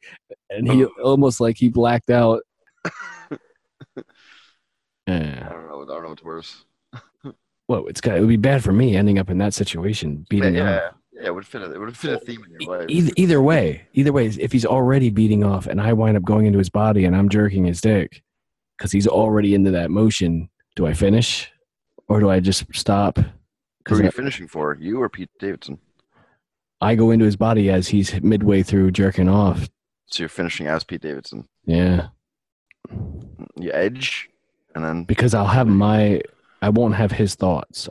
and 0.51 0.71
he 0.71 0.85
oh. 0.85 0.91
almost 1.03 1.41
like 1.41 1.57
he 1.57 1.71
blacked 1.71 2.11
out. 2.11 2.43
I 2.85 2.91
Yeah. 5.07 5.49
don't 5.49 5.69
know. 5.69 5.83
I 5.83 5.87
don't 5.87 6.03
know 6.03 6.09
what's 6.11 6.23
worse. 6.23 6.65
Well, 7.67 7.87
it's 7.87 8.03
got. 8.03 8.19
It 8.19 8.21
would 8.21 8.29
be 8.29 8.37
bad 8.37 8.63
for 8.63 8.73
me 8.73 8.95
ending 8.95 9.19
up 9.19 9.31
in 9.31 9.39
that 9.39 9.55
situation, 9.55 10.19
Yeah, 10.19 10.25
beating 10.29 10.55
yeah, 10.57 10.71
up. 10.71 10.99
Yeah. 11.25 11.29
It 11.31 11.35
would 11.35 11.47
fit. 11.47 11.63
A, 11.63 11.73
it 11.73 11.79
would 11.79 11.97
fit 11.97 12.13
a 12.13 12.19
theme 12.19 12.45
in 12.45 12.61
your 12.61 12.79
life. 12.79 12.87
Either, 12.89 13.13
either 13.17 13.43
way, 13.43 13.87
either 13.95 14.13
way, 14.13 14.27
if 14.27 14.53
he's 14.53 14.67
already 14.67 15.11
beating 15.11 15.43
off 15.43 15.67
and 15.67 15.81
I 15.81 15.93
wind 15.93 16.17
up 16.17 16.23
going 16.25 16.47
into 16.47 16.59
his 16.59 16.71
body 16.71 17.05
and 17.05 17.17
I'm 17.17 17.29
jerking 17.29 17.65
his 17.65 17.81
dick 17.81 18.23
because 18.77 18.93
he's 18.93 19.07
already 19.07 19.55
into 19.55 19.71
that 19.73 19.91
motion, 19.91 20.49
do 20.77 20.87
I 20.87 20.93
finish 20.93 21.51
or 22.09 22.21
do 22.21 22.31
I 22.31 22.41
just 22.41 22.65
stop? 22.75 23.19
Who 23.89 23.97
are 23.97 24.03
you 24.03 24.11
finishing 24.11 24.49
for? 24.49 24.77
You 24.81 25.01
or 25.01 25.09
Pete 25.09 25.31
Davidson? 25.39 25.79
I 26.81 26.95
go 26.95 27.11
into 27.11 27.25
his 27.25 27.37
body 27.37 27.71
as 27.71 27.89
he's 27.89 28.21
midway 28.23 28.63
through 28.63 28.91
jerking 28.91 29.29
off. 29.29 29.69
So 30.07 30.23
you're 30.23 30.29
finishing 30.29 30.67
as 30.67 30.85
Pete 30.85 31.01
Davidson. 31.01 31.49
Yeah, 31.65 32.09
You 33.57 33.73
edge, 33.73 34.29
and 34.75 34.85
then 34.85 35.05
because 35.05 35.35
I'll 35.35 35.47
have 35.47 35.67
my, 35.67 36.21
I 36.61 36.69
won't 36.69 36.95
have 36.95 37.13
his 37.13 37.35
thoughts. 37.35 37.89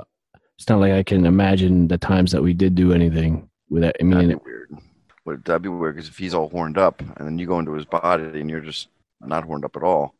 It's 0.57 0.69
not 0.69 0.79
like 0.79 0.93
I 0.93 1.03
can 1.03 1.25
imagine 1.25 1.87
the 1.87 1.97
times 1.97 2.31
that 2.31 2.43
we 2.43 2.53
did 2.53 2.75
do 2.75 2.93
anything 2.93 3.49
with 3.69 3.83
that. 3.83 3.95
I 3.99 4.05
that'd 4.05 4.29
be 4.29 4.35
weird. 4.35 4.69
Would 5.25 5.45
that'd 5.45 5.61
be 5.61 5.69
weird? 5.69 5.95
Because 5.95 6.09
if 6.09 6.17
he's 6.17 6.33
all 6.33 6.49
horned 6.49 6.77
up, 6.77 7.01
and 7.01 7.25
then 7.27 7.39
you 7.39 7.47
go 7.47 7.59
into 7.59 7.73
his 7.73 7.85
body, 7.85 8.23
and 8.23 8.49
you're 8.49 8.61
just 8.61 8.89
not 9.21 9.43
horned 9.45 9.65
up 9.65 9.75
at 9.75 9.83
all. 9.83 10.15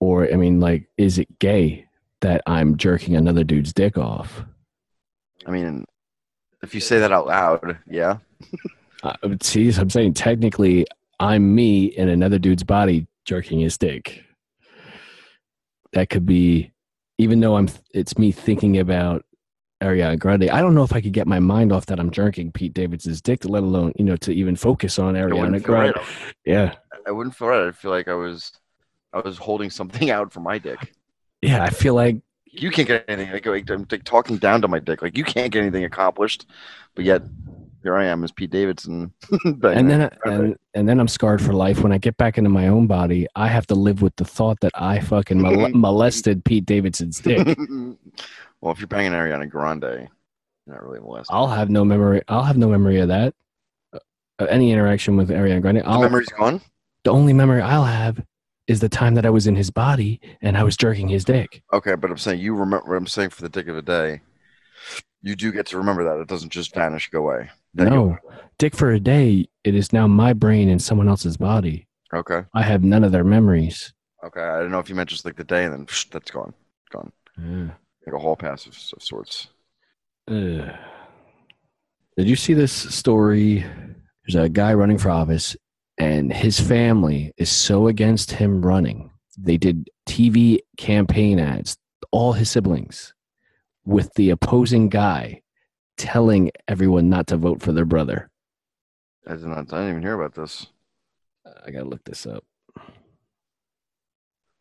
or 0.00 0.32
I 0.32 0.36
mean, 0.36 0.60
like, 0.60 0.88
is 0.96 1.18
it 1.18 1.38
gay 1.38 1.86
that 2.20 2.42
I'm 2.46 2.76
jerking 2.76 3.16
another 3.16 3.44
dude's 3.44 3.72
dick 3.72 3.98
off? 3.98 4.44
I 5.46 5.50
mean, 5.50 5.84
if 6.62 6.74
you 6.74 6.80
say 6.80 6.98
that 6.98 7.12
out 7.12 7.26
loud, 7.26 7.78
yeah. 7.88 8.18
Uh, 9.02 9.14
see, 9.42 9.70
I'm 9.72 9.90
saying 9.90 10.14
technically, 10.14 10.86
I'm 11.20 11.54
me 11.54 11.86
in 11.86 12.08
another 12.08 12.38
dude's 12.38 12.64
body 12.64 13.06
jerking 13.24 13.60
his 13.60 13.78
dick. 13.78 14.22
That 15.92 16.10
could 16.10 16.26
be, 16.26 16.72
even 17.18 17.40
though 17.40 17.56
I'm, 17.56 17.68
it's 17.94 18.18
me 18.18 18.32
thinking 18.32 18.78
about 18.78 19.24
Ariana 19.82 20.18
Grande. 20.18 20.50
I 20.50 20.60
don't 20.60 20.74
know 20.74 20.82
if 20.82 20.92
I 20.92 21.00
could 21.00 21.12
get 21.12 21.26
my 21.26 21.38
mind 21.38 21.72
off 21.72 21.86
that 21.86 22.00
I'm 22.00 22.10
jerking 22.10 22.50
Pete 22.50 22.72
Davidson's 22.72 23.20
dick, 23.20 23.44
let 23.44 23.62
alone 23.62 23.92
you 23.96 24.04
know 24.04 24.16
to 24.16 24.32
even 24.32 24.56
focus 24.56 24.98
on 24.98 25.14
Ariana 25.14 25.38
wouldn't 25.38 25.52
right. 25.68 25.94
Grande. 25.94 26.00
Yeah, 26.44 26.74
I 27.06 27.10
wouldn't 27.10 27.36
feel 27.36 27.48
right. 27.48 27.68
I 27.68 27.72
feel 27.72 27.90
like 27.90 28.08
I 28.08 28.14
was, 28.14 28.52
I 29.12 29.20
was 29.20 29.38
holding 29.38 29.70
something 29.70 30.10
out 30.16 30.32
for 30.32 30.40
my 30.40 30.58
dick. 30.58 30.94
Yeah, 31.42 31.62
I 31.62 31.70
feel 31.70 31.94
like 31.94 32.16
You 32.44 32.70
can't 32.70 32.88
get 32.88 33.04
anything. 33.08 33.32
Like, 33.32 33.46
like, 33.46 33.70
I'm 33.70 33.86
like, 33.90 34.04
talking 34.04 34.38
down 34.38 34.62
to 34.62 34.68
my 34.68 34.78
dick. 34.78 35.02
Like 35.02 35.16
you 35.16 35.24
can't 35.24 35.52
get 35.52 35.60
anything 35.60 35.84
accomplished, 35.84 36.46
but 36.94 37.04
yet 37.04 37.22
here 37.86 37.96
I 37.96 38.06
am 38.06 38.24
as 38.24 38.32
Pete 38.32 38.50
Davidson. 38.50 39.12
and 39.44 39.90
then 39.90 40.10
and, 40.24 40.56
and 40.74 40.88
then 40.88 40.98
I'm 40.98 41.06
scarred 41.06 41.40
for 41.40 41.52
life. 41.52 41.82
When 41.82 41.92
I 41.92 41.98
get 41.98 42.16
back 42.16 42.36
into 42.36 42.50
my 42.50 42.66
own 42.66 42.88
body, 42.88 43.28
I 43.36 43.46
have 43.46 43.66
to 43.68 43.76
live 43.76 44.02
with 44.02 44.16
the 44.16 44.24
thought 44.24 44.58
that 44.60 44.72
I 44.74 44.98
fucking 44.98 45.40
mol- 45.40 45.68
molested 45.74 46.44
Pete 46.44 46.66
Davidson's 46.66 47.20
dick. 47.20 47.56
Well, 48.60 48.72
if 48.72 48.78
you're 48.78 48.88
banging 48.88 49.12
Ariana 49.12 49.48
Grande, 49.48 49.82
you're 49.82 50.08
not 50.66 50.82
really 50.82 51.00
molested. 51.00 51.34
I'll 51.34 51.48
have 51.48 51.70
no 51.70 51.84
memory. 51.84 52.22
I'll 52.28 52.42
have 52.42 52.56
no 52.56 52.68
memory 52.68 53.00
of 53.00 53.08
that. 53.08 53.34
Uh, 53.92 54.44
any 54.46 54.70
interaction 54.72 55.16
with 55.16 55.30
Ariana 55.30 55.62
Grande. 55.62 55.78
the 55.78 55.88
I'll, 55.88 56.00
memory's 56.02 56.28
gone. 56.28 56.60
the 57.04 57.10
only 57.10 57.32
memory 57.32 57.62
I'll 57.62 57.84
have 57.84 58.22
is 58.66 58.80
the 58.80 58.88
time 58.88 59.14
that 59.14 59.24
I 59.24 59.30
was 59.30 59.46
in 59.46 59.54
his 59.56 59.70
body 59.70 60.20
and 60.42 60.56
I 60.58 60.64
was 60.64 60.76
jerking 60.76 61.08
his 61.08 61.24
dick. 61.24 61.62
Okay, 61.72 61.94
but 61.94 62.10
I'm 62.10 62.18
saying 62.18 62.40
you 62.40 62.54
remember. 62.54 62.96
I'm 62.96 63.06
saying 63.06 63.30
for 63.30 63.42
the 63.42 63.48
dick 63.48 63.68
of 63.68 63.76
a 63.76 63.82
day, 63.82 64.20
you 65.22 65.36
do 65.36 65.52
get 65.52 65.66
to 65.66 65.78
remember 65.78 66.04
that. 66.04 66.20
It 66.20 66.28
doesn't 66.28 66.50
just 66.50 66.74
vanish, 66.74 67.08
go 67.10 67.20
away. 67.20 67.50
Then 67.74 67.90
No, 67.90 68.18
dick 68.58 68.74
for 68.74 68.90
a 68.90 69.00
day. 69.00 69.48
It 69.64 69.74
is 69.74 69.92
now 69.92 70.06
my 70.06 70.32
brain 70.32 70.68
in 70.68 70.78
someone 70.78 71.08
else's 71.08 71.36
body. 71.36 71.86
Okay. 72.12 72.42
I 72.54 72.62
have 72.62 72.82
none 72.82 73.04
of 73.04 73.12
their 73.12 73.24
memories. 73.24 73.92
Okay. 74.24 74.40
I 74.40 74.60
don't 74.60 74.70
know 74.70 74.78
if 74.78 74.88
you 74.88 74.94
meant 74.94 75.10
just 75.10 75.24
like 75.24 75.36
the 75.36 75.44
day, 75.44 75.64
and 75.64 75.72
then 75.72 75.86
psh, 75.86 76.10
that's 76.10 76.30
gone. 76.30 76.54
Gone. 76.90 77.12
Yeah. 77.38 77.70
Like 78.06 78.14
a 78.14 78.18
hall 78.18 78.36
pass 78.36 78.66
of, 78.66 78.72
of 78.96 79.02
sorts. 79.02 79.48
Ugh. 80.28 80.70
Did 82.16 82.28
you 82.28 82.36
see 82.36 82.54
this 82.54 82.72
story? 82.72 83.64
There's 84.24 84.36
a 84.36 84.48
guy 84.48 84.74
running 84.74 84.98
for 84.98 85.10
office, 85.10 85.56
and 85.98 86.32
his 86.32 86.58
family 86.58 87.32
is 87.36 87.50
so 87.50 87.88
against 87.88 88.32
him 88.32 88.64
running. 88.64 89.10
They 89.36 89.56
did 89.56 89.88
TV 90.08 90.60
campaign 90.76 91.38
ads, 91.38 91.76
all 92.10 92.32
his 92.32 92.50
siblings, 92.50 93.12
with 93.84 94.12
the 94.14 94.30
opposing 94.30 94.88
guy 94.88 95.42
telling 95.98 96.50
everyone 96.68 97.08
not 97.08 97.26
to 97.28 97.36
vote 97.36 97.60
for 97.60 97.72
their 97.72 97.84
brother. 97.84 98.30
I 99.26 99.34
did 99.34 99.44
not. 99.44 99.72
I 99.72 99.78
didn't 99.78 99.90
even 99.90 100.02
hear 100.02 100.14
about 100.14 100.34
this. 100.34 100.68
I 101.66 101.70
gotta 101.70 101.88
look 101.88 102.04
this 102.04 102.26
up. 102.26 102.44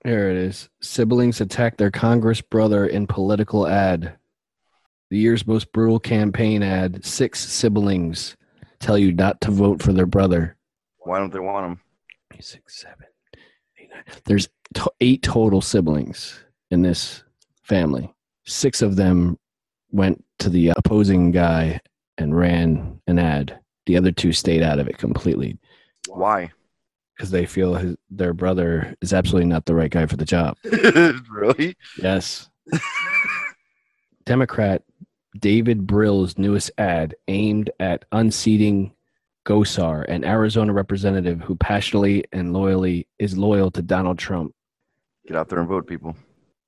Here 0.05 0.29
it 0.29 0.37
is. 0.37 0.69
Siblings 0.81 1.41
attack 1.41 1.77
their 1.77 1.89
Congress 1.89 2.39
brother 2.39 2.85
in 2.85 3.07
political 3.07 3.67
ad. 3.67 4.15
The 5.09 5.17
year's 5.17 5.47
most 5.47 5.71
brutal 5.71 5.99
campaign 5.99 6.61
ad. 6.61 7.03
Six 7.03 7.39
siblings 7.39 8.37
tell 8.79 8.99
you 8.99 9.11
not 9.13 9.41
to 9.41 9.49
vote 9.49 9.81
for 9.81 9.93
their 9.93 10.05
brother. 10.05 10.57
Why 10.99 11.17
don't 11.17 11.33
they 11.33 11.39
want 11.39 11.65
him? 11.65 11.81
Six, 12.39 12.81
seven, 12.81 13.07
eight, 13.79 13.89
nine. 13.89 14.03
There's 14.25 14.47
to- 14.75 14.91
eight 15.01 15.23
total 15.23 15.61
siblings 15.61 16.39
in 16.69 16.83
this 16.83 17.23
family. 17.63 18.13
Six 18.45 18.83
of 18.83 18.97
them 18.97 19.39
went 19.89 20.23
to 20.37 20.51
the 20.51 20.69
opposing 20.69 21.31
guy 21.31 21.79
and 22.19 22.37
ran 22.37 23.01
an 23.07 23.17
ad. 23.17 23.59
The 23.87 23.97
other 23.97 24.11
two 24.11 24.33
stayed 24.33 24.61
out 24.61 24.77
of 24.77 24.87
it 24.87 24.99
completely 24.99 25.57
Why? 26.09 26.51
Because 27.15 27.31
they 27.31 27.45
feel 27.45 27.75
his, 27.75 27.95
their 28.09 28.33
brother 28.33 28.95
is 29.01 29.13
absolutely 29.13 29.47
not 29.47 29.65
the 29.65 29.75
right 29.75 29.91
guy 29.91 30.05
for 30.05 30.17
the 30.17 30.25
job. 30.25 30.57
really? 31.29 31.75
Yes. 32.01 32.49
Democrat 34.25 34.83
David 35.39 35.85
Brill's 35.85 36.37
newest 36.37 36.71
ad 36.77 37.15
aimed 37.27 37.69
at 37.79 38.05
unseating 38.11 38.91
Gosar, 39.45 40.05
an 40.09 40.23
Arizona 40.25 40.73
representative 40.73 41.41
who 41.41 41.55
passionately 41.55 42.23
and 42.31 42.51
loyally 42.53 43.07
is 43.19 43.37
loyal 43.37 43.69
to 43.71 43.81
Donald 43.81 44.17
Trump. 44.17 44.53
Get 45.27 45.37
out 45.37 45.49
there 45.49 45.59
and 45.59 45.67
vote, 45.67 45.87
people. 45.87 46.15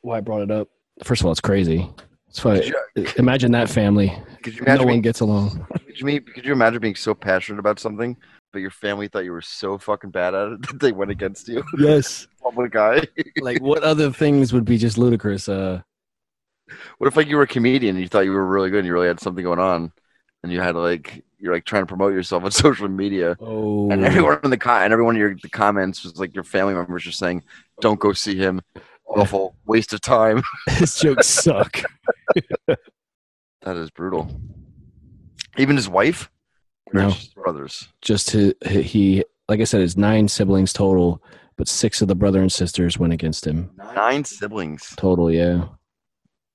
Why 0.01 0.17
I 0.17 0.21
brought 0.21 0.41
it 0.43 0.51
up? 0.51 0.67
First 1.03 1.21
of 1.21 1.25
all, 1.25 1.31
it's 1.31 1.41
crazy. 1.41 1.89
It's 2.29 2.39
funny. 2.39 2.71
You, 2.95 3.07
Imagine 3.17 3.51
that 3.53 3.69
family. 3.69 4.13
could 4.43 4.53
you 4.53 4.61
No 4.61 4.65
imagine? 4.73 4.85
one 4.85 4.93
being, 4.95 5.01
gets 5.01 5.21
along. 5.21 5.65
could, 5.87 5.99
you, 5.99 6.21
could 6.21 6.45
you 6.45 6.51
imagine 6.51 6.79
being 6.81 6.95
so 6.95 7.13
passionate 7.15 7.59
about 7.59 7.79
something, 7.79 8.15
but 8.53 8.59
your 8.59 8.71
family 8.71 9.07
thought 9.07 9.23
you 9.25 9.31
were 9.31 9.41
so 9.41 9.77
fucking 9.77 10.11
bad 10.11 10.33
at 10.33 10.51
it 10.53 10.61
that 10.67 10.79
they 10.79 10.91
went 10.91 11.11
against 11.11 11.47
you? 11.47 11.63
Yes. 11.77 12.27
Public 12.41 12.71
guy. 12.71 13.01
Like 13.41 13.61
what 13.61 13.83
other 13.83 14.11
things 14.11 14.53
would 14.53 14.65
be 14.65 14.77
just 14.77 14.97
ludicrous? 14.97 15.47
Uh, 15.49 15.81
What 16.97 17.07
if 17.07 17.15
like 17.15 17.27
you 17.27 17.37
were 17.37 17.43
a 17.43 17.47
comedian 17.47 17.95
and 17.95 18.03
you 18.03 18.07
thought 18.09 18.25
you 18.25 18.31
were 18.31 18.45
really 18.45 18.69
good 18.69 18.79
and 18.79 18.87
you 18.87 18.93
really 18.93 19.07
had 19.07 19.19
something 19.19 19.43
going 19.43 19.59
on, 19.59 19.91
and 20.43 20.51
you 20.51 20.59
had 20.61 20.75
like 20.75 21.23
you're 21.39 21.53
like 21.53 21.65
trying 21.65 21.83
to 21.83 21.87
promote 21.87 22.13
yourself 22.13 22.43
on 22.43 22.51
social 22.51 22.87
media, 22.87 23.37
oh, 23.39 23.89
and 23.91 24.03
everyone 24.03 24.39
in 24.43 24.49
the 24.49 24.69
and 24.71 24.91
everyone 24.93 25.15
in 25.15 25.19
your 25.19 25.35
the 25.35 25.49
comments 25.49 26.03
was 26.03 26.19
like 26.19 26.33
your 26.33 26.43
family 26.43 26.73
members 26.73 27.03
just 27.03 27.19
saying, 27.19 27.43
"Don't 27.81 27.99
go 27.99 28.13
see 28.13 28.35
him." 28.35 28.61
Awful 29.05 29.55
waste 29.65 29.93
of 29.93 30.01
time. 30.01 30.43
his 30.67 30.95
jokes 30.95 31.27
suck. 31.27 31.81
That 32.65 33.75
is 33.77 33.89
brutal. 33.89 34.29
Even 35.57 35.75
his 35.75 35.89
wife. 35.89 36.29
No. 36.93 37.13
brothers. 37.35 37.89
just 38.01 38.31
his, 38.31 38.53
he 38.65 39.23
like 39.49 39.59
i 39.59 39.63
said 39.65 39.81
his 39.81 39.97
nine 39.97 40.27
siblings 40.27 40.71
total 40.73 41.21
but 41.57 41.67
six 41.67 42.01
of 42.01 42.07
the 42.07 42.15
brother 42.15 42.39
and 42.41 42.51
sisters 42.51 42.97
went 42.97 43.13
against 43.13 43.45
him 43.45 43.69
Nine 43.95 44.23
siblings. 44.23 44.93
total 44.95 45.31
yeah 45.31 45.65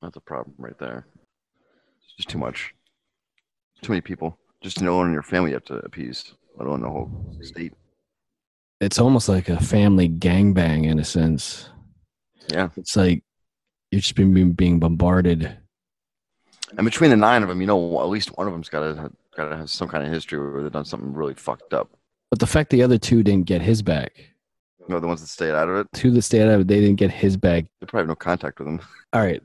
That's 0.01 0.17
a 0.17 0.21
problem 0.21 0.55
right 0.59 0.79
there. 0.79 1.07
It's 2.05 2.15
just 2.17 2.29
too 2.29 2.39
much. 2.39 2.75
Too 3.83 3.93
many 3.93 4.01
people. 4.01 4.39
Just 4.63 4.81
no 4.81 4.97
one 4.97 5.07
in 5.09 5.13
your 5.13 5.23
family 5.23 5.51
you 5.51 5.55
have 5.57 5.65
to 5.67 5.77
appease. 5.85 6.35
I 6.61 6.65
don't 6.65 6.81
know 6.81 6.87
the 6.87 6.93
whole 6.93 7.37
state. 7.43 7.73
it's 8.81 8.99
almost 8.99 9.29
like 9.29 9.49
a 9.49 9.61
family 9.61 10.09
gangbang 10.09 10.85
in 10.91 10.99
a 10.99 11.05
sense 11.05 11.69
Yeah. 12.49 12.69
it's 12.77 12.97
like 12.97 13.23
you're 13.91 14.01
just 14.01 14.15
being, 14.15 14.53
being 14.53 14.79
bombarded 14.81 15.57
And 16.77 16.85
between 16.85 17.11
the 17.11 17.17
nine 17.17 17.43
of 17.43 17.49
them, 17.49 17.61
you 17.61 17.67
know, 17.67 18.01
at 18.01 18.09
least 18.09 18.37
one 18.39 18.47
of 18.47 18.53
them's 18.53 18.69
got 18.71 18.81
to 18.81 19.11
got 19.37 19.49
to 19.49 19.57
have 19.57 19.71
some 19.71 19.89
kind 19.89 20.05
of 20.05 20.13
history 20.13 20.39
where 20.39 20.63
they've 20.63 20.73
done 20.73 20.85
something 20.85 21.13
really 21.13 21.35
fucked 21.35 21.73
up. 21.75 21.91
but 22.31 22.39
the 22.39 22.47
fact 22.47 22.71
the 22.71 22.83
other 22.83 22.99
two 22.99 23.23
didn't 23.23 23.47
get 23.47 23.63
his 23.63 23.83
back. 23.83 24.13
Know, 24.89 24.99
the 24.99 25.07
ones 25.07 25.21
that 25.21 25.29
stayed 25.29 25.53
out 25.53 25.69
of 25.69 25.77
it, 25.77 25.87
two 25.95 26.11
that 26.11 26.23
stayed 26.23 26.43
out 26.43 26.49
of 26.55 26.61
it 26.63 26.69
they 26.69 26.81
didn't 26.81 26.97
get 26.97 27.11
his 27.13 27.37
back. 27.37 27.67
They 27.81 27.87
probably 27.87 28.03
have 28.03 28.09
no 28.09 28.15
contact 28.17 28.59
with 28.59 28.67
him. 28.69 28.81
all 29.13 29.23
right. 29.23 29.41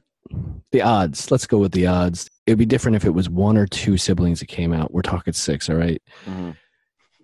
The 0.72 0.82
odds. 0.82 1.32
Let's 1.32 1.46
go 1.46 1.60
with 1.60 1.72
the 1.72 1.88
odds. 1.88 2.28
It'd 2.48 2.58
be 2.58 2.66
different 2.66 2.96
if 2.96 3.06
it 3.06 3.12
was 3.12 3.30
one 3.30 3.56
or 3.56 3.68
two 3.68 3.98
siblings 3.98 4.40
that 4.40 4.48
came 4.48 4.74
out. 4.74 4.94
We're 4.94 5.04
talking 5.04 5.34
six 5.34 5.70
all 5.70 5.76
right? 5.76 6.02
Mm-hmm. 6.26 6.52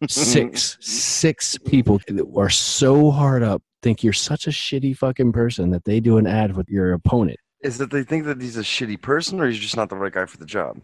Six. 0.07 0.77
Six 0.81 1.57
people 1.57 1.99
that 2.07 2.33
are 2.37 2.49
so 2.49 3.09
hard 3.09 3.41
up 3.41 3.63
think 3.81 4.03
you're 4.03 4.13
such 4.13 4.47
a 4.47 4.51
shitty 4.51 4.95
fucking 4.95 5.31
person 5.31 5.71
that 5.71 5.85
they 5.85 5.99
do 5.99 6.17
an 6.17 6.27
ad 6.27 6.55
with 6.55 6.69
your 6.69 6.93
opponent. 6.93 7.39
Is 7.61 7.77
that 7.77 7.91
they 7.91 8.03
think 8.03 8.25
that 8.25 8.41
he's 8.41 8.57
a 8.57 8.61
shitty 8.61 9.01
person, 9.01 9.39
or 9.39 9.47
he's 9.47 9.59
just 9.59 9.75
not 9.77 9.89
the 9.89 9.95
right 9.95 10.11
guy 10.11 10.25
for 10.25 10.37
the 10.37 10.45
job? 10.45 10.77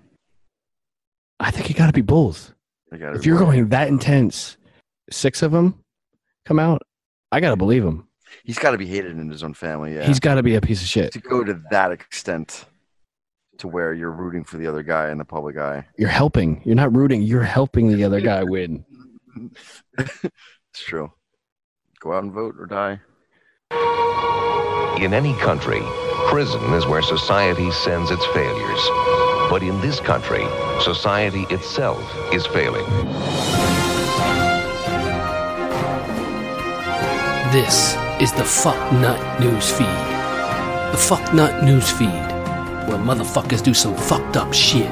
I 1.39 1.51
think 1.51 1.69
you 1.69 1.75
got 1.75 1.87
to 1.87 1.93
be 1.93 2.01
both 2.01 2.53
gotta 2.91 3.15
if 3.15 3.21
be 3.21 3.27
you're 3.27 3.37
right. 3.37 3.45
going 3.45 3.69
that 3.69 3.87
intense 3.87 4.57
six 5.11 5.41
of 5.41 5.51
them 5.51 5.83
come 6.45 6.59
out 6.59 6.81
i 7.31 7.39
gotta 7.39 7.55
believe 7.55 7.83
him 7.83 8.07
he's 8.43 8.59
got 8.59 8.71
to 8.71 8.77
be 8.77 8.85
hated 8.85 9.17
in 9.17 9.27
his 9.29 9.41
own 9.43 9.55
family. 9.55 9.95
Yeah, 9.95 10.05
he's 10.05 10.19
gotta 10.19 10.43
be 10.43 10.55
a 10.55 10.61
piece 10.61 10.81
of 10.81 10.87
shit 10.87 11.11
to 11.13 11.19
go 11.19 11.43
to 11.43 11.59
that 11.71 11.91
extent 11.91 12.65
to 13.57 13.67
where 13.67 13.93
you're 13.93 14.11
rooting 14.11 14.43
for 14.43 14.57
the 14.57 14.67
other 14.67 14.83
guy 14.83 15.07
and 15.07 15.19
the 15.19 15.25
public 15.25 15.57
eye. 15.57 15.85
you're 15.97 16.09
helping 16.09 16.61
you're 16.63 16.75
not 16.75 16.95
rooting 16.95 17.21
you're 17.23 17.43
helping 17.43 17.91
the 17.91 18.03
other 18.03 18.21
guy 18.21 18.43
win 18.43 18.85
it's 19.97 20.83
true. 20.83 21.11
Go 21.99 22.13
out 22.13 22.23
and 22.23 22.31
vote 22.31 22.55
or 22.57 22.65
die. 22.65 22.99
In 25.03 25.13
any 25.13 25.33
country, 25.35 25.81
prison 26.29 26.73
is 26.73 26.85
where 26.85 27.01
society 27.01 27.71
sends 27.71 28.11
its 28.11 28.25
failures. 28.27 29.18
But 29.49 29.63
in 29.63 29.81
this 29.81 29.99
country, 29.99 30.45
society 30.79 31.43
itself 31.49 31.99
is 32.31 32.45
failing. 32.45 32.85
This 37.51 37.95
is 38.21 38.31
the 38.33 38.43
Fuck 38.45 38.77
Nut 38.93 39.39
News 39.39 39.71
Feed. 39.71 39.87
The 40.91 40.97
Fuck 40.97 41.33
Nut 41.33 41.63
News 41.63 41.89
Feed, 41.89 42.07
where 42.07 42.99
motherfuckers 42.99 43.63
do 43.63 43.73
some 43.73 43.95
fucked 43.95 44.37
up 44.37 44.53
shit. 44.53 44.89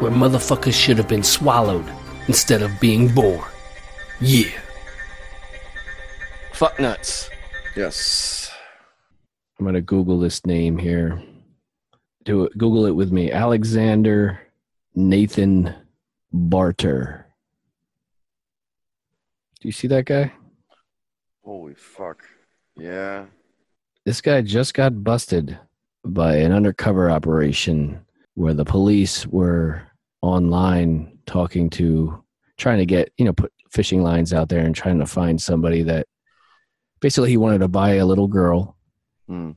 Where 0.00 0.10
motherfuckers 0.10 0.72
should 0.72 0.96
have 0.96 1.08
been 1.08 1.22
swallowed 1.22 1.84
instead 2.26 2.62
of 2.62 2.80
being 2.80 3.08
born. 3.14 3.44
Yeah. 4.18 4.50
Fuck 6.54 6.80
nuts. 6.80 7.28
Yes. 7.76 8.50
I'm 9.58 9.66
gonna 9.66 9.82
Google 9.82 10.18
this 10.18 10.46
name 10.46 10.78
here. 10.78 11.22
Do 12.28 12.44
it. 12.44 12.58
Google 12.58 12.84
it 12.84 12.90
with 12.90 13.10
me. 13.10 13.32
Alexander 13.32 14.38
Nathan 14.94 15.74
Barter. 16.30 17.26
Do 19.58 19.66
you 19.68 19.72
see 19.72 19.88
that 19.88 20.04
guy? 20.04 20.30
Holy 21.42 21.72
fuck. 21.72 22.22
Yeah. 22.76 23.24
This 24.04 24.20
guy 24.20 24.42
just 24.42 24.74
got 24.74 25.02
busted 25.02 25.58
by 26.04 26.36
an 26.36 26.52
undercover 26.52 27.10
operation 27.10 28.04
where 28.34 28.52
the 28.52 28.66
police 28.66 29.26
were 29.26 29.82
online 30.20 31.18
talking 31.24 31.70
to, 31.70 32.22
trying 32.58 32.76
to 32.76 32.84
get, 32.84 33.10
you 33.16 33.24
know, 33.24 33.32
put 33.32 33.54
fishing 33.70 34.02
lines 34.02 34.34
out 34.34 34.50
there 34.50 34.66
and 34.66 34.74
trying 34.74 34.98
to 34.98 35.06
find 35.06 35.40
somebody 35.40 35.82
that 35.84 36.06
Basically, 37.00 37.30
he 37.30 37.38
wanted 37.38 37.60
to 37.60 37.68
buy 37.68 37.94
a 37.94 38.04
little 38.04 38.28
girl 38.28 38.76
Hmm. 39.28 39.52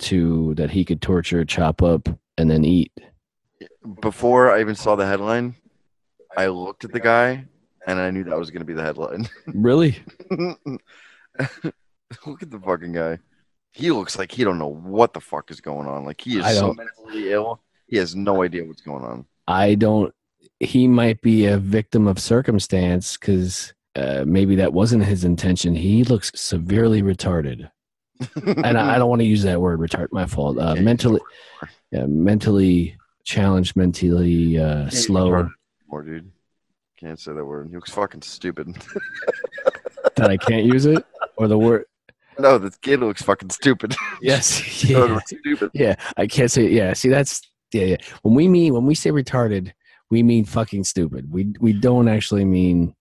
To 0.00 0.54
that 0.54 0.70
he 0.70 0.84
could 0.84 1.00
torture, 1.00 1.44
chop 1.44 1.82
up, 1.82 2.08
and 2.36 2.50
then 2.50 2.64
eat. 2.64 2.92
Before 4.00 4.50
I 4.50 4.60
even 4.60 4.74
saw 4.74 4.96
the 4.96 5.06
headline, 5.06 5.54
I 6.36 6.46
looked 6.48 6.84
at 6.84 6.92
the 6.92 7.00
guy 7.00 7.46
and 7.86 7.98
I 7.98 8.10
knew 8.10 8.24
that 8.24 8.38
was 8.38 8.50
going 8.50 8.60
to 8.60 8.66
be 8.66 8.74
the 8.74 8.82
headline. 8.82 9.28
Really? 9.46 9.98
Look 12.26 12.42
at 12.42 12.50
the 12.50 12.60
fucking 12.60 12.92
guy. 12.92 13.18
He 13.72 13.90
looks 13.92 14.18
like 14.18 14.32
he 14.32 14.42
don't 14.42 14.58
know 14.58 14.66
what 14.66 15.12
the 15.12 15.20
fuck 15.20 15.50
is 15.50 15.60
going 15.60 15.86
on. 15.86 16.04
Like 16.04 16.20
he 16.20 16.38
is 16.38 16.58
so 16.58 16.74
mentally 16.74 17.30
ill. 17.30 17.60
He 17.86 17.96
has 17.98 18.16
no 18.16 18.42
idea 18.42 18.64
what's 18.64 18.82
going 18.82 19.04
on. 19.04 19.26
I 19.46 19.76
don't. 19.76 20.12
He 20.58 20.88
might 20.88 21.20
be 21.22 21.46
a 21.46 21.56
victim 21.56 22.08
of 22.08 22.18
circumstance 22.18 23.16
because 23.16 23.72
uh, 23.94 24.24
maybe 24.26 24.56
that 24.56 24.72
wasn't 24.72 25.04
his 25.04 25.24
intention. 25.24 25.74
He 25.74 26.04
looks 26.04 26.32
severely 26.34 27.02
retarded, 27.02 27.70
and 28.46 28.78
I, 28.78 28.94
I 28.94 28.98
don't 28.98 29.08
want 29.08 29.20
to 29.20 29.26
use 29.26 29.42
that 29.42 29.60
word 29.60 29.80
retard. 29.80 30.08
My 30.12 30.26
fault. 30.26 30.58
Uh, 30.58 30.74
Yeah, 30.76 30.82
mentally, 30.82 31.20
yeah, 31.90 32.06
mentally 32.06 32.96
challenged, 33.24 33.76
mentally 33.76 34.58
uh, 34.58 34.82
Can't 34.82 34.92
slow. 34.92 35.48
More 35.88 36.02
dude. 36.02 36.30
Can't 36.98 37.18
say 37.18 37.32
that 37.32 37.44
word. 37.44 37.68
He 37.68 37.74
looks 37.74 37.90
fucking 37.90 38.22
stupid. 38.22 38.76
That 40.16 40.30
I 40.30 40.36
can't 40.38 40.64
use 40.64 40.86
it 40.86 41.04
or 41.36 41.46
the 41.46 41.58
word. 41.58 41.84
no, 42.38 42.58
this 42.58 42.76
kid 42.76 43.00
looks 43.00 43.22
fucking 43.22 43.50
stupid. 43.50 43.94
Yes. 44.22 44.84
Yeah. 44.90 45.18
stupid. 45.26 45.70
Yeah. 45.74 45.94
I 46.16 46.26
can't 46.26 46.50
say. 46.50 46.68
Yeah. 46.68 46.92
See, 46.94 47.08
that's 47.08 47.42
yeah. 47.72 47.84
Yeah. 47.84 47.96
When 48.22 48.34
we 48.34 48.48
mean 48.48 48.74
when 48.74 48.86
we 48.86 48.94
say 48.94 49.10
retarded, 49.10 49.72
we 50.10 50.22
mean 50.22 50.44
fucking 50.44 50.84
stupid. 50.84 51.30
We 51.32 51.54
we 51.60 51.72
don't 51.72 52.08
actually 52.08 52.44
mean 52.44 52.94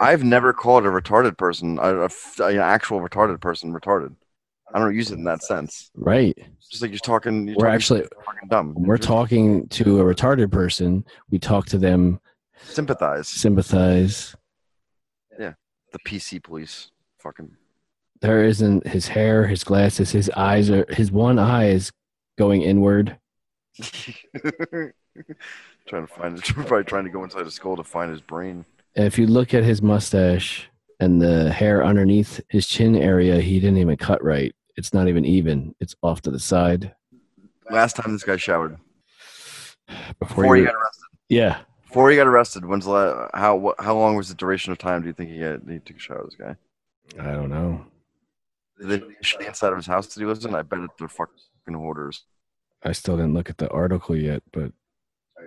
I've 0.00 0.22
never 0.24 0.52
called 0.52 0.86
a 0.86 0.88
retarded 0.88 1.36
person, 1.36 1.78
a 1.80 2.04
an 2.04 2.58
actual 2.58 3.00
retarded 3.00 3.40
person, 3.40 3.72
retarded. 3.72 4.14
I 4.74 4.78
don't 4.80 4.94
use 4.94 5.10
it 5.10 5.14
in 5.18 5.24
that 5.24 5.42
sense. 5.42 5.90
right. 5.94 6.36
Just 6.68 6.82
like 6.82 6.90
you're 6.90 6.98
talking. 6.98 7.46
You're 7.46 7.56
We're 7.56 7.66
talking 7.66 7.74
actually 7.74 8.02
fucking 8.24 8.48
dumb. 8.48 8.74
we're 8.76 8.98
talking 8.98 9.68
to 9.68 10.00
a 10.00 10.04
retarded 10.14 10.50
person, 10.50 11.04
we 11.30 11.38
talk 11.38 11.66
to 11.66 11.78
them, 11.78 12.20
sympathize. 12.62 13.28
sympathize. 13.28 14.34
Yeah. 15.38 15.52
The 15.92 15.98
PC 16.00 16.42
police. 16.42 16.90
Fucking. 17.18 17.56
There 18.20 18.42
isn't 18.42 18.86
his 18.86 19.06
hair, 19.08 19.46
his 19.46 19.62
glasses, 19.62 20.10
his 20.10 20.28
eyes 20.30 20.68
are 20.70 20.84
his 20.90 21.12
one 21.12 21.38
eye 21.38 21.68
is 21.68 21.92
going 22.36 22.62
inward. 22.62 23.16
trying 23.80 24.92
to 25.90 26.06
find 26.06 26.38
it. 26.38 26.44
Probably 26.54 26.84
trying 26.84 27.04
to 27.04 27.10
go 27.10 27.22
inside 27.24 27.44
his 27.44 27.54
skull 27.54 27.76
to 27.76 27.84
find 27.84 28.10
his 28.10 28.20
brain. 28.20 28.64
And 28.96 29.06
if 29.06 29.18
you 29.18 29.26
look 29.26 29.54
at 29.54 29.62
his 29.64 29.82
mustache 29.82 30.68
and 31.00 31.20
the 31.20 31.52
hair 31.52 31.84
underneath 31.84 32.40
his 32.48 32.66
chin 32.66 32.96
area, 32.96 33.40
he 33.40 33.60
didn't 33.60 33.78
even 33.78 33.96
cut 33.96 34.22
right. 34.24 34.54
It's 34.76 34.92
not 34.94 35.08
even 35.08 35.24
even. 35.24 35.74
It's 35.80 35.94
off 36.02 36.22
to 36.22 36.30
the 36.30 36.38
side. 36.40 36.94
Last 37.70 37.96
time 37.96 38.12
this 38.12 38.22
guy 38.24 38.36
showered. 38.36 38.76
Before, 40.18 40.42
Before 40.42 40.56
he 40.56 40.62
you, 40.62 40.66
got 40.68 40.74
arrested. 40.74 41.04
yeah, 41.28 41.58
Before 41.86 42.10
he 42.10 42.16
got 42.16 42.26
arrested, 42.26 42.64
when's 42.64 42.84
the 42.84 42.90
la- 42.90 43.28
how 43.34 43.74
how 43.78 43.96
long 43.96 44.16
was 44.16 44.28
the 44.28 44.34
duration 44.34 44.72
of 44.72 44.78
time? 44.78 45.02
Do 45.02 45.06
you 45.08 45.12
think 45.12 45.30
he 45.30 45.40
had 45.40 45.62
he 45.68 45.78
took 45.78 45.96
a 45.96 46.00
shower? 46.00 46.24
This 46.24 46.34
guy. 46.34 46.56
I 47.20 47.32
don't 47.32 47.50
know. 47.50 47.84
Did 48.80 48.88
they 48.88 48.98
the 48.98 49.46
inside 49.46 49.70
of 49.72 49.76
his 49.78 49.86
house 49.86 50.06
that 50.08 50.20
he 50.20 50.26
lives 50.26 50.44
in? 50.44 50.54
I 50.54 50.62
bet 50.62 50.80
they're 50.98 51.08
fucking 51.08 51.34
hoarders. 51.74 52.24
I 52.82 52.92
still 52.92 53.16
didn't 53.16 53.34
look 53.34 53.48
at 53.48 53.58
the 53.58 53.70
article 53.70 54.14
yet, 54.16 54.42
but 54.52 54.72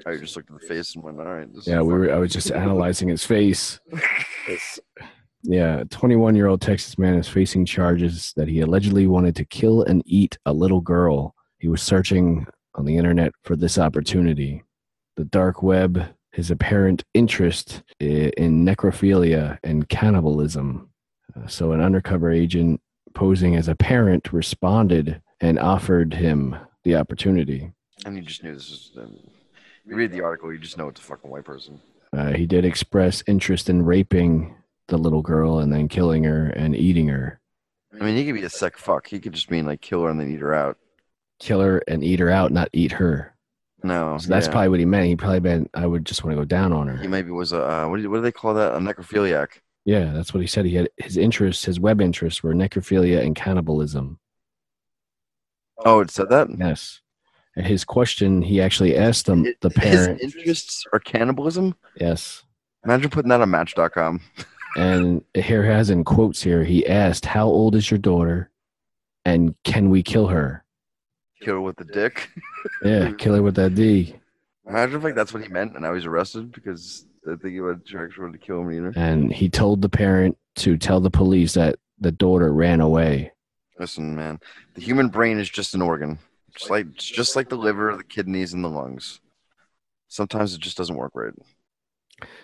I 0.05 0.15
just 0.15 0.35
looked 0.35 0.49
at 0.49 0.59
the 0.59 0.67
face 0.67 0.95
and 0.95 1.03
went, 1.03 1.19
"All 1.19 1.25
right." 1.25 1.47
Yeah, 1.65 1.81
we 1.81 1.93
were. 1.93 2.11
I 2.13 2.17
was 2.17 2.31
just 2.33 2.51
analyzing 2.51 3.07
his 3.09 3.23
face. 3.25 3.79
Yeah, 5.43 5.83
21 5.89 6.35
year 6.35 6.47
old 6.47 6.61
Texas 6.61 6.97
man 6.97 7.15
is 7.15 7.27
facing 7.27 7.65
charges 7.65 8.33
that 8.35 8.47
he 8.47 8.59
allegedly 8.59 9.07
wanted 9.07 9.35
to 9.37 9.45
kill 9.45 9.83
and 9.83 10.03
eat 10.05 10.37
a 10.45 10.53
little 10.53 10.81
girl. 10.81 11.33
He 11.59 11.67
was 11.67 11.81
searching 11.81 12.45
on 12.75 12.85
the 12.85 12.97
internet 12.97 13.31
for 13.43 13.55
this 13.55 13.77
opportunity. 13.77 14.63
The 15.15 15.25
dark 15.25 15.63
web, 15.63 16.03
his 16.31 16.51
apparent 16.51 17.03
interest 17.13 17.83
in 17.99 18.65
necrophilia 18.65 19.57
and 19.63 19.87
cannibalism. 19.89 20.89
Uh, 21.35 21.47
So, 21.47 21.71
an 21.71 21.81
undercover 21.81 22.31
agent 22.31 22.81
posing 23.13 23.55
as 23.55 23.67
a 23.67 23.75
parent 23.75 24.31
responded 24.33 25.21
and 25.41 25.57
offered 25.57 26.13
him 26.13 26.55
the 26.83 26.95
opportunity. 26.95 27.71
And 28.05 28.15
you 28.15 28.21
just 28.21 28.43
knew 28.43 28.53
this 28.53 28.69
was. 28.69 28.91
Um, 28.97 29.17
you 29.85 29.95
read 29.95 30.11
the 30.11 30.21
article, 30.21 30.51
you 30.53 30.59
just 30.59 30.77
know 30.77 30.87
it's 30.89 30.99
a 30.99 31.03
fucking 31.03 31.29
white 31.29 31.45
person. 31.45 31.81
Uh, 32.13 32.33
he 32.33 32.45
did 32.45 32.65
express 32.65 33.23
interest 33.27 33.69
in 33.69 33.83
raping 33.83 34.55
the 34.89 34.97
little 34.97 35.21
girl 35.21 35.59
and 35.59 35.71
then 35.71 35.87
killing 35.87 36.23
her 36.25 36.47
and 36.47 36.75
eating 36.75 37.07
her. 37.07 37.39
I 37.99 38.03
mean, 38.03 38.15
he 38.15 38.25
could 38.25 38.35
be 38.35 38.43
a 38.43 38.49
sick 38.49 38.77
fuck. 38.77 39.07
He 39.07 39.19
could 39.19 39.33
just 39.33 39.49
mean 39.51 39.65
like 39.65 39.81
kill 39.81 40.03
her 40.03 40.09
and 40.09 40.19
then 40.19 40.31
eat 40.31 40.39
her 40.41 40.53
out. 40.53 40.77
Kill 41.39 41.61
her 41.61 41.81
and 41.87 42.03
eat 42.03 42.19
her 42.19 42.29
out, 42.29 42.51
not 42.51 42.69
eat 42.73 42.91
her. 42.93 43.33
No, 43.81 44.17
So 44.17 44.27
that's 44.27 44.47
yeah. 44.47 44.51
probably 44.51 44.67
what 44.69 44.79
he 44.79 44.85
meant. 44.85 45.07
He 45.07 45.15
probably 45.15 45.39
meant 45.39 45.69
I 45.73 45.85
would 45.85 46.05
just 46.05 46.23
want 46.23 46.35
to 46.35 46.41
go 46.41 46.45
down 46.45 46.73
on 46.73 46.87
her. 46.87 46.97
He 46.97 47.07
maybe 47.07 47.31
was 47.31 47.53
a 47.53 47.63
uh, 47.63 47.87
what, 47.87 48.01
do 48.01 48.09
what 48.09 48.17
do 48.17 48.21
they 48.21 48.31
call 48.31 48.53
that? 48.55 48.73
A 48.73 48.77
necrophiliac. 48.77 49.47
Yeah, 49.85 50.11
that's 50.11 50.33
what 50.33 50.41
he 50.41 50.47
said. 50.47 50.65
He 50.65 50.75
had 50.75 50.89
his 50.97 51.15
interests, 51.15 51.63
his 51.63 51.79
web 51.79 52.01
interests 52.01 52.43
were 52.43 52.53
necrophilia 52.53 53.21
and 53.25 53.35
cannibalism. 53.35 54.19
Oh, 55.85 56.01
it 56.01 56.11
said 56.11 56.29
that. 56.29 56.49
Yes. 56.57 56.99
And 57.55 57.65
his 57.65 57.85
question, 57.85 58.41
he 58.41 58.61
actually 58.61 58.95
asked 58.97 59.25
them, 59.25 59.45
It- 59.45 59.61
the 59.61 59.69
His 59.79 60.07
interests 60.07 60.85
are 60.93 60.99
cannibalism. 60.99 61.75
Yes. 61.95 62.43
Imagine 62.83 63.09
putting 63.09 63.29
that 63.29 63.41
on 63.41 63.49
Match.com. 63.49 64.21
And 64.75 65.23
here 65.33 65.63
has 65.63 65.89
in 65.89 66.03
quotes 66.03 66.41
here, 66.41 66.63
he 66.63 66.85
asked, 66.87 67.25
How 67.25 67.47
old 67.47 67.75
is 67.75 67.89
your 67.89 67.97
daughter? 67.97 68.49
And 69.25 69.55
can 69.63 69.89
we 69.89 70.03
kill 70.03 70.27
her? 70.27 70.63
Kill 71.41 71.55
her 71.55 71.61
with 71.61 71.77
the 71.77 71.85
dick. 71.85 72.29
Yeah, 72.83 73.11
kill 73.13 73.35
her 73.35 73.41
with 73.41 73.55
that 73.55 73.75
D. 73.75 74.15
Imagine 74.67 74.97
if 74.97 75.03
like 75.03 75.15
that's 75.15 75.33
what 75.33 75.41
he 75.41 75.47
meant, 75.49 75.73
and 75.73 75.81
now 75.81 75.93
he's 75.93 76.05
arrested 76.05 76.51
because 76.51 77.05
I 77.25 77.35
think 77.35 77.53
he 77.53 77.61
would 77.61 77.81
actually 77.81 78.23
wanted 78.23 78.39
to 78.39 78.45
kill 78.45 78.61
him 78.61 78.85
and 78.85 78.97
and 78.97 79.33
he 79.33 79.49
told 79.49 79.81
the 79.81 79.89
parent 79.89 80.37
to 80.57 80.77
tell 80.77 80.99
the 80.99 81.09
police 81.09 81.53
that 81.53 81.77
the 81.99 82.11
daughter 82.11 82.53
ran 82.53 82.81
away. 82.81 83.31
Listen, 83.79 84.15
man, 84.15 84.39
the 84.75 84.81
human 84.81 85.07
brain 85.07 85.39
is 85.39 85.49
just 85.49 85.73
an 85.73 85.81
organ, 85.81 86.19
just 86.53 86.69
like 86.69 86.87
it's 86.93 87.05
just 87.05 87.35
like 87.35 87.47
the 87.47 87.57
liver, 87.57 87.95
the 87.95 88.03
kidneys, 88.03 88.53
and 88.53 88.63
the 88.63 88.69
lungs. 88.69 89.21
Sometimes 90.09 90.53
it 90.53 90.59
just 90.59 90.77
doesn't 90.77 90.97
work 90.97 91.11
right. 91.13 91.33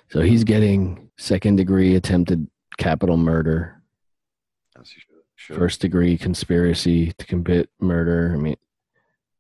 So 0.10 0.22
he's 0.22 0.44
getting 0.44 1.10
second 1.18 1.56
degree 1.58 1.96
attempted 1.96 2.48
capital 2.78 3.18
murder, 3.18 3.82
As 4.80 4.94
you 4.94 5.00
should. 5.02 5.16
should. 5.36 5.56
first 5.58 5.82
degree 5.82 6.18
conspiracy 6.18 7.12
to 7.14 7.26
commit 7.26 7.70
murder. 7.80 8.34
I 8.34 8.38
mean, 8.38 8.56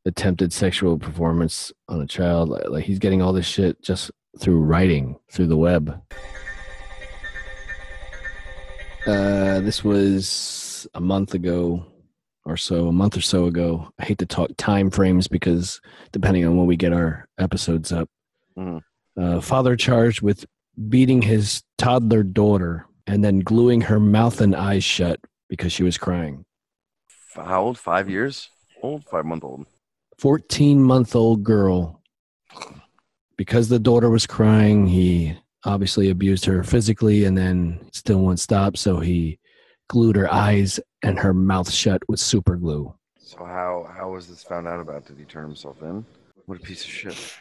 attempted 0.05 0.53
sexual 0.53 0.97
performance 0.97 1.71
on 1.87 2.01
a 2.01 2.07
child. 2.07 2.49
Like, 2.49 2.69
like 2.69 2.83
he's 2.85 2.99
getting 2.99 3.21
all 3.21 3.33
this 3.33 3.45
shit 3.47 3.81
just 3.81 4.11
through 4.39 4.59
writing 4.59 5.17
through 5.31 5.47
the 5.47 5.57
web. 5.57 6.01
Uh, 9.07 9.59
this 9.61 9.83
was 9.83 10.87
a 10.95 10.99
month 11.01 11.33
ago 11.35 11.85
or 12.43 12.57
so, 12.57 12.87
a 12.87 12.91
month 12.91 13.15
or 13.17 13.21
so 13.21 13.45
ago. 13.45 13.89
I 13.99 14.05
hate 14.05 14.17
to 14.19 14.25
talk 14.25 14.49
time 14.57 14.89
frames 14.89 15.27
because 15.27 15.79
depending 16.11 16.43
on 16.45 16.57
when 16.57 16.65
we 16.65 16.75
get 16.75 16.91
our 16.93 17.27
episodes 17.37 17.91
up, 17.91 18.09
Mhm. 18.57 18.81
Uh, 19.17 19.41
father 19.41 19.75
charged 19.75 20.21
with 20.21 20.45
beating 20.89 21.21
his 21.21 21.63
toddler 21.77 22.23
daughter 22.23 22.85
and 23.07 23.23
then 23.23 23.39
gluing 23.39 23.81
her 23.81 23.99
mouth 23.99 24.41
and 24.41 24.55
eyes 24.55 24.83
shut 24.83 25.19
because 25.49 25.71
she 25.71 25.83
was 25.83 25.97
crying. 25.97 26.45
How 27.35 27.63
old? 27.63 27.77
Five 27.77 28.09
years 28.09 28.49
old? 28.81 29.05
Five 29.05 29.25
month 29.25 29.43
old. 29.43 29.65
14 30.17 30.81
month 30.81 31.15
old 31.15 31.43
girl. 31.43 32.01
Because 33.37 33.67
the 33.67 33.79
daughter 33.79 34.09
was 34.09 34.25
crying, 34.25 34.87
he 34.87 35.37
obviously 35.65 36.09
abused 36.09 36.45
her 36.45 36.63
physically 36.63 37.25
and 37.25 37.37
then 37.37 37.79
still 37.91 38.19
won't 38.19 38.39
stop. 38.39 38.77
So 38.77 38.99
he 38.99 39.39
glued 39.89 40.15
her 40.15 40.31
eyes 40.31 40.79
and 41.01 41.19
her 41.19 41.33
mouth 41.33 41.69
shut 41.69 42.01
with 42.07 42.19
super 42.19 42.55
glue. 42.55 42.93
So 43.17 43.43
how 43.43 43.89
how 43.93 44.11
was 44.11 44.27
this 44.27 44.43
found 44.43 44.67
out 44.67 44.79
about? 44.79 45.05
Did 45.05 45.17
he 45.17 45.25
turn 45.25 45.43
himself 45.43 45.81
in? 45.81 46.05
What 46.45 46.59
a 46.59 46.61
piece 46.61 46.83
of 46.85 46.89
shit. 46.89 47.33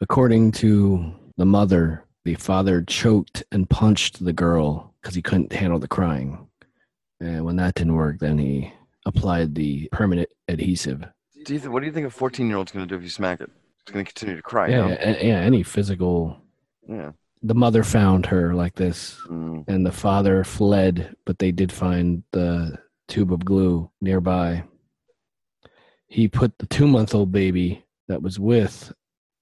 According 0.00 0.52
to 0.52 1.14
the 1.36 1.46
mother, 1.46 2.04
the 2.24 2.34
father 2.34 2.82
choked 2.82 3.44
and 3.52 3.68
punched 3.68 4.24
the 4.24 4.32
girl 4.32 4.94
because 5.00 5.14
he 5.14 5.22
couldn't 5.22 5.52
handle 5.52 5.78
the 5.78 5.88
crying. 5.88 6.46
And 7.20 7.44
when 7.44 7.56
that 7.56 7.74
didn't 7.74 7.94
work, 7.94 8.18
then 8.18 8.38
he 8.38 8.72
applied 9.06 9.54
the 9.54 9.88
permanent 9.92 10.28
adhesive. 10.48 11.04
Do 11.44 11.54
you 11.54 11.60
th- 11.60 11.70
what 11.70 11.80
do 11.80 11.86
you 11.86 11.92
think 11.92 12.06
a 12.06 12.10
fourteen 12.10 12.48
year 12.48 12.56
old's 12.56 12.72
gonna 12.72 12.86
do 12.86 12.96
if 12.96 13.02
you 13.02 13.08
smack 13.08 13.40
it? 13.40 13.50
It's 13.82 13.92
gonna 13.92 14.04
continue 14.04 14.36
to 14.36 14.42
cry. 14.42 14.68
Yeah, 14.68 14.76
no? 14.80 14.88
yeah, 14.88 14.94
a- 15.20 15.26
yeah, 15.26 15.38
any 15.40 15.62
physical. 15.62 16.36
yeah. 16.88 17.12
The 17.42 17.54
mother 17.54 17.84
found 17.84 18.26
her 18.26 18.54
like 18.54 18.74
this, 18.74 19.16
Mm. 19.28 19.64
and 19.68 19.86
the 19.86 19.92
father 19.92 20.42
fled, 20.42 21.14
but 21.24 21.38
they 21.38 21.52
did 21.52 21.70
find 21.70 22.24
the 22.32 22.78
tube 23.08 23.32
of 23.32 23.44
glue 23.44 23.88
nearby. 24.00 24.64
He 26.08 26.26
put 26.28 26.58
the 26.58 26.66
two 26.66 26.88
month 26.88 27.14
old 27.14 27.30
baby 27.30 27.84
that 28.08 28.22
was 28.22 28.40
with, 28.40 28.92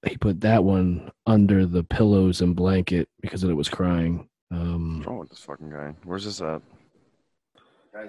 he 0.08 0.16
put 0.16 0.40
that 0.42 0.64
one 0.64 1.10
under 1.26 1.66
the 1.66 1.84
pillows 1.84 2.40
and 2.40 2.54
blanket 2.56 3.08
because 3.20 3.44
it 3.44 3.52
was 3.52 3.68
crying. 3.68 4.28
Um, 4.50 4.98
What's 4.98 5.06
wrong 5.06 5.18
with 5.18 5.28
this 5.30 5.40
fucking 5.40 5.70
guy? 5.70 5.94
Where's 6.04 6.24
this 6.24 6.40
at? 6.40 6.62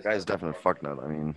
Guy's 0.04 0.26
definite 0.26 0.62
fuck 0.62 0.82
nut. 0.82 0.98
I 1.04 1.08
mean, 1.08 1.36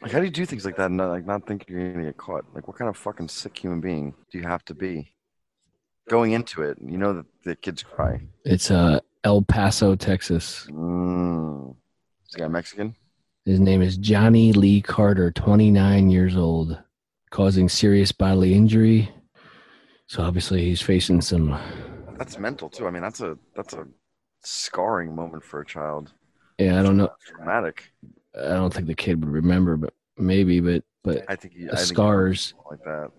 like, 0.00 0.12
how 0.12 0.18
do 0.18 0.24
you 0.24 0.30
do 0.30 0.46
things 0.46 0.64
like 0.64 0.76
that 0.76 0.86
and 0.86 0.96
not, 0.96 1.10
like 1.10 1.26
not 1.26 1.46
think 1.46 1.66
you're 1.68 1.92
gonna 1.92 2.04
get 2.04 2.16
caught? 2.16 2.44
Like, 2.54 2.68
what 2.68 2.76
kind 2.76 2.88
of 2.88 2.96
fucking 2.96 3.28
sick 3.28 3.58
human 3.58 3.80
being 3.80 4.14
do 4.30 4.38
you 4.38 4.44
have 4.44 4.64
to 4.66 4.74
be? 4.74 5.10
Going 6.08 6.32
into 6.32 6.62
it, 6.62 6.76
you 6.84 6.98
know 6.98 7.14
that 7.14 7.26
the 7.44 7.56
kids 7.56 7.82
cry. 7.82 8.20
It's 8.44 8.70
uh, 8.70 9.00
El 9.24 9.40
Paso, 9.40 9.96
Texas. 9.96 10.66
Mm. 10.70 11.70
Is 11.70 12.32
the 12.32 12.40
guy 12.40 12.48
Mexican? 12.48 12.94
His 13.46 13.58
name 13.58 13.80
is 13.80 13.96
Johnny 13.96 14.52
Lee 14.52 14.82
Carter, 14.82 15.30
29 15.30 16.10
years 16.10 16.36
old, 16.36 16.78
causing 17.30 17.70
serious 17.70 18.12
bodily 18.12 18.54
injury. 18.54 19.10
So 20.06 20.22
obviously 20.22 20.64
he's 20.64 20.82
facing 20.82 21.20
some. 21.20 21.58
That's 22.18 22.38
mental 22.38 22.68
too. 22.68 22.86
I 22.86 22.90
mean, 22.90 23.02
that's 23.02 23.20
a 23.20 23.36
that's 23.56 23.72
a 23.74 23.86
scarring 24.42 25.14
moment 25.14 25.42
for 25.44 25.60
a 25.60 25.66
child. 25.66 26.12
Yeah, 26.58 26.78
I 26.78 26.82
don't 26.82 26.96
know. 26.96 27.10
Traumatic. 27.26 27.90
I 28.36 28.48
don't 28.50 28.72
think 28.72 28.86
the 28.86 28.94
kid 28.94 29.20
would 29.24 29.32
remember, 29.32 29.76
but 29.76 29.94
maybe. 30.16 30.60
But 30.60 30.84
but 31.02 31.24
I 31.28 31.36
think 31.36 31.54
he, 31.54 31.64
I 31.64 31.70
the 31.72 31.76
think 31.76 31.88
scars 31.88 32.54
like 32.70 32.82
that. 32.84 33.10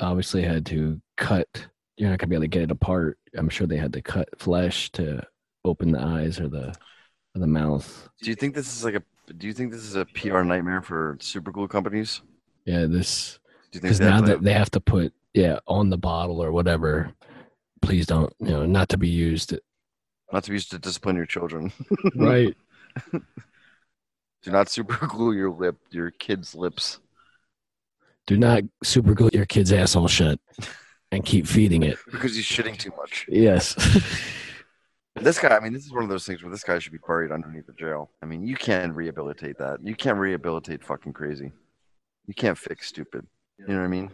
obviously 0.00 0.42
had 0.42 0.66
to 0.66 1.00
cut. 1.16 1.66
You're 1.96 2.10
not 2.10 2.18
gonna 2.18 2.28
be 2.28 2.36
able 2.36 2.44
to 2.44 2.48
get 2.48 2.62
it 2.62 2.70
apart. 2.70 3.18
I'm 3.36 3.48
sure 3.48 3.66
they 3.66 3.76
had 3.76 3.92
to 3.94 4.02
cut 4.02 4.28
flesh 4.38 4.90
to 4.92 5.22
open 5.64 5.92
the 5.92 6.00
eyes 6.00 6.40
or 6.40 6.48
the 6.48 6.74
or 7.34 7.40
the 7.40 7.46
mouth. 7.46 8.08
Do 8.20 8.30
you 8.30 8.36
think 8.36 8.54
this 8.54 8.74
is 8.76 8.84
like 8.84 8.94
a? 8.94 9.02
Do 9.32 9.46
you 9.46 9.52
think 9.54 9.72
this 9.72 9.82
is 9.82 9.94
a 9.94 10.04
PR 10.06 10.42
nightmare 10.42 10.82
for 10.82 11.16
super 11.20 11.50
glue 11.50 11.68
companies? 11.68 12.22
Yeah, 12.66 12.86
this 12.86 13.38
Do 13.70 13.78
you 13.78 13.80
think 13.80 13.82
because 13.82 14.00
now 14.00 14.20
that 14.20 14.42
they 14.42 14.52
have 14.52 14.70
to 14.72 14.80
put 14.80 15.12
yeah 15.34 15.58
on 15.66 15.90
the 15.90 15.98
bottle 15.98 16.42
or 16.42 16.52
whatever. 16.52 17.12
Please 17.80 18.06
don't 18.06 18.32
you 18.38 18.48
know 18.48 18.66
not 18.66 18.88
to 18.90 18.96
be 18.98 19.08
used. 19.08 19.54
not 20.32 20.44
to 20.44 20.50
be 20.50 20.54
used 20.56 20.70
to 20.70 20.78
discipline 20.78 21.16
your 21.16 21.26
children? 21.26 21.72
Right. 22.14 22.56
Do 24.42 24.50
not 24.50 24.68
super 24.68 25.06
glue 25.06 25.32
your 25.32 25.50
lip, 25.50 25.76
your 25.90 26.10
kid's 26.10 26.54
lips. 26.54 26.98
Do 28.26 28.36
not 28.36 28.64
super 28.82 29.14
glue 29.14 29.30
your 29.32 29.46
kid's 29.46 29.72
asshole 29.72 30.08
shut 30.08 30.40
and 31.12 31.24
keep 31.24 31.46
feeding 31.46 31.82
it. 31.84 31.96
because 32.10 32.34
he's 32.34 32.44
shitting 32.44 32.76
too 32.76 32.92
much. 32.96 33.26
Yes. 33.28 33.76
This 35.14 35.38
guy, 35.38 35.54
I 35.54 35.60
mean, 35.60 35.74
this 35.74 35.84
is 35.84 35.92
one 35.92 36.04
of 36.04 36.08
those 36.08 36.24
things 36.24 36.42
where 36.42 36.50
this 36.50 36.64
guy 36.64 36.78
should 36.78 36.92
be 36.92 36.98
buried 37.06 37.30
underneath 37.32 37.66
the 37.66 37.74
jail. 37.74 38.10
I 38.22 38.26
mean, 38.26 38.46
you 38.46 38.56
can't 38.56 38.94
rehabilitate 38.94 39.58
that. 39.58 39.78
You 39.84 39.94
can't 39.94 40.16
rehabilitate 40.16 40.82
fucking 40.82 41.12
crazy. 41.12 41.52
You 42.26 42.32
can't 42.32 42.56
fix 42.56 42.88
stupid. 42.88 43.26
You 43.58 43.66
know 43.68 43.76
what 43.80 43.84
I 43.84 43.88
mean? 43.88 44.10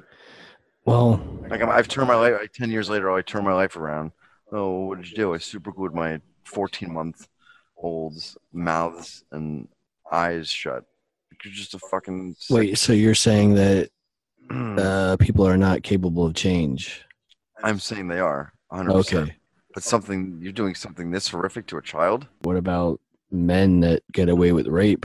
Well, 0.88 1.20
Like 1.48 1.62
I'm, 1.62 1.70
I've 1.70 1.88
turned 1.88 2.09
my 2.09 2.14
life. 2.16 2.35
Like 2.40 2.53
Ten 2.53 2.70
years 2.70 2.88
later, 2.90 3.11
I 3.11 3.22
turned 3.22 3.44
my 3.44 3.53
life 3.55 3.77
around. 3.77 4.12
Oh, 4.51 4.87
what 4.87 4.98
did 4.98 5.11
you 5.11 5.16
do? 5.16 5.35
I 5.35 5.38
super 5.38 5.72
glued 5.72 5.94
my 5.94 6.20
14 6.44 6.92
month 6.92 7.29
old's 7.77 8.37
mouths 8.53 9.24
and 9.31 9.68
eyes 10.11 10.48
shut. 10.48 10.85
You're 11.44 11.53
just 11.53 11.74
a 11.74 11.79
fucking. 11.79 12.35
sick- 12.38 12.55
wait. 12.57 12.79
So 12.79 12.92
you're 12.92 13.14
saying 13.14 13.55
that 13.55 13.90
uh, 14.51 15.16
people 15.20 15.46
are 15.46 15.57
not 15.59 15.83
capable 15.83 16.24
of 16.27 16.35
change? 16.35 17.03
I'm 17.62 17.79
saying 17.79 18.09
they 18.09 18.20
are 18.20 18.53
100. 18.68 18.92
percent 18.92 19.22
Okay. 19.22 19.35
But 19.74 19.83
something 19.83 20.38
you're 20.40 20.53
doing 20.53 20.74
something 20.74 21.11
this 21.11 21.29
horrific 21.29 21.66
to 21.68 21.77
a 21.77 21.83
child. 21.83 22.27
What 22.40 22.57
about 22.57 23.01
men 23.31 23.81
that 23.81 24.03
get 24.12 24.29
away 24.29 24.53
with 24.53 24.66
rape? 24.66 25.05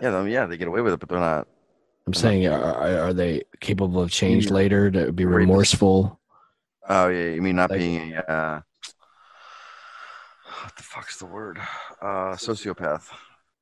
Yeah, 0.00 0.10
then, 0.10 0.28
yeah, 0.28 0.44
they 0.46 0.58
get 0.58 0.68
away 0.68 0.82
with 0.82 0.92
it, 0.92 1.00
but 1.00 1.08
they're 1.08 1.18
not. 1.18 1.48
I'm 2.06 2.14
saying, 2.14 2.46
are, 2.46 2.98
are 3.00 3.12
they 3.12 3.42
capable 3.60 4.00
of 4.00 4.10
change 4.10 4.46
Yeah. 4.46 4.52
later? 4.52 4.90
That 4.90 5.06
would 5.06 5.16
be 5.16 5.24
remorseful. 5.24 6.20
Oh 6.88 7.08
yeah, 7.08 7.30
you 7.30 7.42
mean 7.42 7.56
not 7.56 7.70
Like- 7.70 7.80
being 7.80 8.14
a 8.14 8.20
uh, 8.20 8.60
what 10.62 10.76
the 10.76 10.82
fuck's 10.84 11.18
the 11.18 11.26
word? 11.26 11.58
Uh, 12.00 12.34
sociopath, 12.36 13.08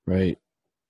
Right. 0.06 0.38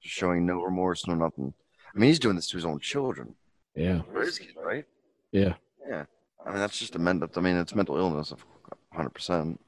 showing 0.01 0.45
no 0.47 0.61
remorse, 0.63 1.07
no 1.07 1.15
nothing. 1.15 1.55
I 1.95 1.99
mean, 1.99 2.09
he's 2.09 2.19
doing 2.19 2.35
this 2.35 2.49
to 2.49 2.57
his 2.57 2.65
own 2.65 2.81
children, 2.81 3.37
Yeah. 3.77 4.03
his 4.17 4.41
right? 4.57 4.85
Yeah. 5.31 5.55
Yeah. 5.89 6.07
I 6.45 6.51
mean, 6.51 6.59
that's 6.59 6.79
just 6.79 6.97
a 6.97 6.99
mental. 6.99 7.29
I 7.37 7.41
mean, 7.41 7.57
it's 7.57 7.75
mental 7.75 7.97
illness, 7.97 8.33
of 8.33 8.45
hundred 8.93 9.11
percent. 9.11 9.61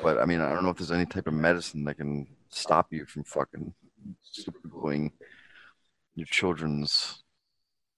But 0.00 0.18
I 0.18 0.24
mean, 0.24 0.40
I 0.40 0.52
don't 0.52 0.62
know 0.62 0.70
if 0.70 0.76
there's 0.78 0.92
any 0.92 1.06
type 1.06 1.26
of 1.26 1.34
medicine 1.34 1.84
that 1.84 1.96
can 1.96 2.26
stop 2.50 2.92
you 2.92 3.04
from 3.04 3.24
fucking 3.24 3.74
super 4.22 4.68
gluing 4.68 5.12
your 6.14 6.26
children's 6.26 7.21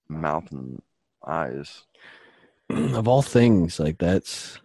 mouth 0.08 0.50
and 0.52 0.80
eyes. 1.26 1.84
of 2.70 3.08
all 3.08 3.22
things, 3.22 3.78
like 3.80 3.98
that's. 3.98 4.58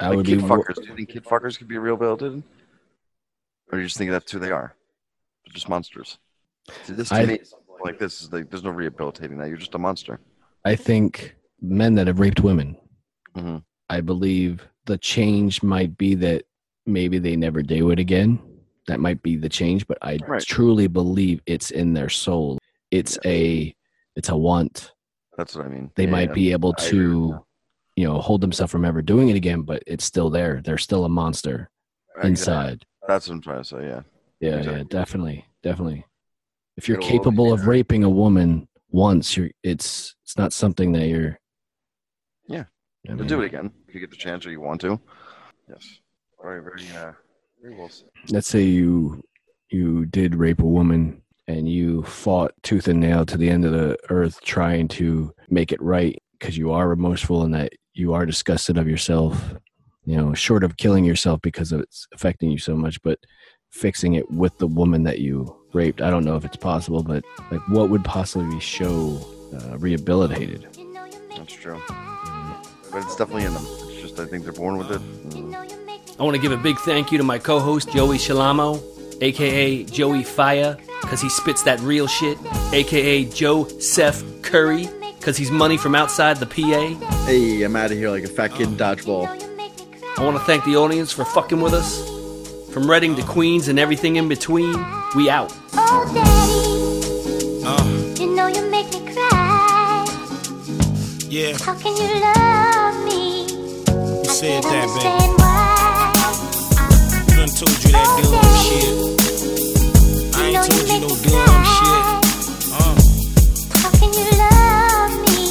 I 0.00 0.08
like 0.08 0.16
would 0.18 0.26
kid 0.26 0.38
be. 0.38 0.44
fuckers. 0.44 0.74
Do 0.76 0.82
you 0.88 0.94
think 0.94 1.08
kid 1.10 1.24
fuckers 1.24 1.58
could 1.58 1.68
be 1.68 1.78
rehabilitated? 1.78 2.42
Or 3.72 3.78
you 3.78 3.84
just 3.84 3.96
think 3.98 4.10
that's 4.10 4.30
who 4.30 4.38
they 4.38 4.50
are? 4.52 4.74
They're 5.44 5.52
just 5.54 5.68
monsters. 5.68 6.18
See, 6.84 6.92
this 6.92 7.08
to 7.08 7.16
I- 7.16 7.26
me, 7.26 7.38
like 7.82 7.98
this 7.98 8.22
is 8.22 8.32
like 8.32 8.50
there's 8.50 8.62
no 8.64 8.70
rehabilitating 8.70 9.38
that. 9.38 9.48
You're 9.48 9.56
just 9.58 9.74
a 9.74 9.78
monster. 9.78 10.20
I 10.64 10.76
think 10.76 11.34
men 11.60 11.94
that 11.96 12.06
have 12.06 12.20
raped 12.20 12.40
women. 12.40 12.76
Mhm. 13.36 13.62
I 13.90 14.00
believe 14.00 14.66
the 14.86 14.98
change 14.98 15.62
might 15.62 15.96
be 15.98 16.14
that 16.16 16.44
maybe 16.86 17.18
they 17.18 17.36
never 17.36 17.62
do 17.62 17.90
it 17.90 17.98
again. 17.98 18.38
That 18.86 19.00
might 19.00 19.22
be 19.22 19.36
the 19.36 19.48
change, 19.48 19.86
but 19.86 19.98
I 20.02 20.18
Right. 20.26 20.42
truly 20.42 20.86
believe 20.86 21.40
it's 21.46 21.70
in 21.70 21.92
their 21.94 22.08
soul. 22.08 22.58
It's 22.90 23.18
a 23.24 23.74
it's 24.18 24.28
a 24.28 24.36
want. 24.36 24.92
That's 25.38 25.54
what 25.54 25.64
I 25.64 25.68
mean. 25.68 25.90
They 25.94 26.04
Yeah, 26.04 26.10
might 26.10 26.28
yeah. 26.30 26.34
be 26.34 26.52
able 26.52 26.74
I 26.76 26.82
to, 26.90 27.28
that. 27.28 27.42
you 27.96 28.04
know, 28.08 28.18
hold 28.20 28.40
themselves 28.40 28.72
from 28.72 28.84
ever 28.84 29.00
doing 29.00 29.28
it 29.28 29.36
again, 29.36 29.62
but 29.62 29.82
it's 29.86 30.04
still 30.04 30.28
there. 30.28 30.60
They're 30.62 30.76
still 30.76 31.04
a 31.04 31.08
monster 31.08 31.70
Exactly. 32.16 32.30
inside. 32.30 32.84
That's 33.06 33.28
what 33.28 33.34
I'm 33.36 33.40
trying 33.40 33.62
to 33.62 33.64
say. 33.64 33.86
Yeah. 33.86 34.02
Yeah, 34.40 34.56
Exactly. 34.56 34.76
yeah, 34.78 34.84
definitely, 34.90 35.46
definitely. 35.62 36.04
If 36.76 36.88
you're 36.88 36.98
It'll 36.98 37.08
capable 37.08 37.46
be 37.46 37.50
of 37.52 37.60
there. 37.60 37.68
raping 37.68 38.04
a 38.04 38.10
woman 38.10 38.68
once, 38.90 39.36
you're 39.36 39.50
it's 39.62 40.14
it's 40.24 40.36
not 40.36 40.52
something 40.52 40.92
that 40.92 41.06
you're. 41.06 41.38
Yeah. 42.48 42.60
I 43.06 43.10
You'll 43.12 43.16
mean, 43.18 43.26
do 43.28 43.40
it 43.42 43.46
again 43.46 43.70
if 43.88 43.94
you 43.94 44.00
get 44.00 44.10
the 44.10 44.16
chance 44.16 44.44
or 44.46 44.50
you 44.50 44.60
want 44.60 44.80
to. 44.82 45.00
Yes. 45.68 46.00
Very, 46.42 46.60
very, 46.62 46.82
uh, 46.96 47.12
very 47.62 47.76
well 47.76 47.88
said. 47.88 48.08
Let's 48.30 48.48
say 48.48 48.62
you 48.62 49.22
you 49.70 50.06
did 50.06 50.34
rape 50.34 50.60
a 50.60 50.66
woman 50.66 51.22
and 51.48 51.68
you 51.68 52.02
fought 52.02 52.52
tooth 52.62 52.86
and 52.86 53.00
nail 53.00 53.24
to 53.24 53.38
the 53.38 53.48
end 53.48 53.64
of 53.64 53.72
the 53.72 53.96
earth 54.10 54.40
trying 54.42 54.86
to 54.86 55.32
make 55.48 55.72
it 55.72 55.82
right 55.82 56.22
because 56.38 56.56
you 56.56 56.70
are 56.70 56.86
remorseful 56.86 57.42
and 57.42 57.54
that 57.54 57.72
you 57.94 58.12
are 58.12 58.26
disgusted 58.26 58.76
of 58.76 58.86
yourself. 58.86 59.54
You 60.04 60.16
know, 60.16 60.34
short 60.34 60.62
of 60.62 60.76
killing 60.76 61.04
yourself 61.04 61.40
because 61.42 61.72
it's 61.72 62.06
affecting 62.14 62.50
you 62.50 62.58
so 62.58 62.76
much, 62.76 63.02
but 63.02 63.18
fixing 63.70 64.14
it 64.14 64.30
with 64.30 64.56
the 64.58 64.66
woman 64.66 65.02
that 65.02 65.18
you 65.18 65.54
raped. 65.72 66.00
I 66.00 66.10
don't 66.10 66.24
know 66.24 66.36
if 66.36 66.44
it's 66.44 66.56
possible, 66.56 67.02
but 67.02 67.24
like, 67.50 67.66
what 67.68 67.90
would 67.90 68.04
possibly 68.04 68.54
be 68.54 68.60
show 68.60 69.20
uh, 69.54 69.78
rehabilitated? 69.78 70.68
That's 71.36 71.52
true. 71.52 71.80
But 72.90 73.02
it's 73.02 73.16
definitely 73.16 73.44
in 73.44 73.54
them. 73.54 73.64
It's 73.66 74.00
just 74.00 74.20
I 74.20 74.26
think 74.26 74.44
they're 74.44 74.52
born 74.52 74.78
with 74.78 74.90
it. 74.90 75.00
and 75.34 75.54
I 75.56 76.22
want 76.22 76.36
to 76.36 76.42
give 76.42 76.52
a 76.52 76.56
big 76.56 76.78
thank 76.78 77.12
you 77.12 77.18
to 77.18 77.24
my 77.24 77.38
co 77.38 77.58
host, 77.58 77.90
Joey 77.92 78.18
Shalamo, 78.18 78.82
aka 79.22 79.84
Joey 79.84 80.24
Fire, 80.24 80.76
because 81.00 81.20
he 81.20 81.28
spits 81.28 81.62
that 81.64 81.80
real 81.80 82.06
shit, 82.06 82.38
aka 82.72 83.24
Joe 83.24 83.66
Seth 83.80 84.24
Curry, 84.42 84.88
because 85.18 85.36
he's 85.36 85.50
money 85.50 85.76
from 85.76 85.94
outside 85.94 86.38
the 86.38 86.46
PA. 86.46 87.24
Hey, 87.26 87.62
I'm 87.62 87.76
out 87.76 87.90
of 87.90 87.96
here 87.98 88.10
like 88.10 88.24
a 88.24 88.28
fat 88.28 88.52
kid 88.52 88.68
in 88.68 88.76
dodgeball. 88.76 89.26
I 90.18 90.24
want 90.24 90.36
to 90.36 90.42
thank 90.44 90.64
the 90.64 90.76
audience 90.76 91.12
for 91.12 91.24
fucking 91.24 91.60
with 91.60 91.74
us. 91.74 92.02
From 92.72 92.88
Reading 92.90 93.14
to 93.16 93.22
Queens 93.22 93.68
and 93.68 93.78
everything 93.78 94.16
in 94.16 94.28
between, 94.28 94.74
we 95.16 95.30
out. 95.30 95.52
Oh, 95.74 96.10
Daddy, 96.12 97.64
uh. 97.64 98.14
you 98.22 98.34
know 98.34 98.46
you 98.46 98.62
make 98.70 98.90
me 98.92 99.00
cry. 99.12 100.04
Yeah, 101.28 101.56
How 101.58 101.74
can 101.78 101.96
you 101.96 102.08
love 102.20 103.04
me? 103.04 103.46
who 103.90 104.24
said 104.24 104.62
Can't 104.62 104.64
that, 104.64 104.88
understand 104.88 105.32
why. 105.38 106.12
baby? 107.26 107.36
Done 107.36 107.48
told 107.48 107.84
you 107.84 107.90
that 107.92 108.06
oh, 108.08 108.22
dumb 108.32 108.56
shit. 108.64 109.67
I 110.48 110.62
ain't 110.62 110.72
you 110.72 110.78
told 110.78 110.80
you 110.80 110.88
make 110.88 111.02
no 111.02 111.08
dumb 111.08 111.64
shit. 111.76 112.04
Uh, 112.72 112.94
How 113.78 113.90
can 113.98 114.10
you 114.16 114.26
love 114.40 115.12
me? 115.28 115.44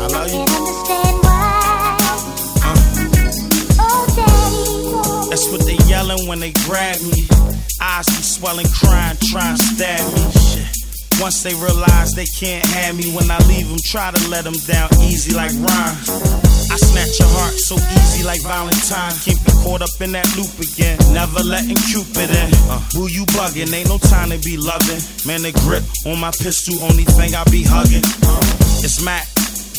I 0.00 0.06
love 0.08 0.30
you. 0.32 0.44
Understand 0.56 1.16
why. 1.24 1.96
Uh, 2.64 2.78
Oh, 3.78 4.02
Daddy. 4.16 5.30
that's 5.30 5.46
what 5.52 5.62
they 5.66 5.76
yelling 5.88 6.26
when 6.28 6.40
they 6.40 6.52
grab 6.64 7.00
me. 7.02 7.26
Eyes 7.80 8.06
be 8.06 8.22
swelling, 8.22 8.66
crying, 8.72 9.16
trying 9.30 9.56
to 9.58 9.62
stab 9.64 10.00
me. 10.14 10.22
Shit. 10.32 11.20
Once 11.20 11.42
they 11.42 11.54
realize 11.54 12.12
they 12.12 12.26
can't 12.26 12.64
have 12.66 12.96
me, 12.96 13.12
when 13.14 13.30
I 13.30 13.38
leave 13.48 13.68
them, 13.68 13.78
try 13.84 14.10
to 14.10 14.28
let 14.28 14.44
them 14.44 14.54
down 14.66 14.88
easy 15.02 15.34
like 15.34 15.52
Ryan. 15.52 15.96
I 16.76 16.78
snatch 16.78 17.18
your 17.18 17.32
heart 17.40 17.56
so 17.56 17.74
easy 17.96 18.20
like 18.22 18.42
Valentine. 18.44 19.16
Can't 19.24 19.40
be 19.40 19.52
caught 19.64 19.80
up 19.80 19.96
in 20.04 20.12
that 20.12 20.28
loop 20.36 20.52
again. 20.60 21.00
Never 21.16 21.40
letting 21.40 21.80
Cupid 21.88 22.28
in. 22.28 22.52
Uh, 22.68 22.84
who 22.92 23.08
you 23.08 23.24
bugging? 23.32 23.72
Ain't 23.72 23.88
no 23.88 23.96
time 23.96 24.28
to 24.28 24.36
be 24.44 24.60
loving. 24.60 25.00
Man, 25.24 25.40
the 25.40 25.56
grip 25.64 25.80
on 26.04 26.20
my 26.20 26.28
pistol, 26.36 26.76
only 26.84 27.08
thing 27.08 27.32
I 27.32 27.48
be 27.48 27.64
hugging. 27.64 28.04
Uh, 28.20 28.84
it's 28.84 29.00
Matt. 29.00 29.24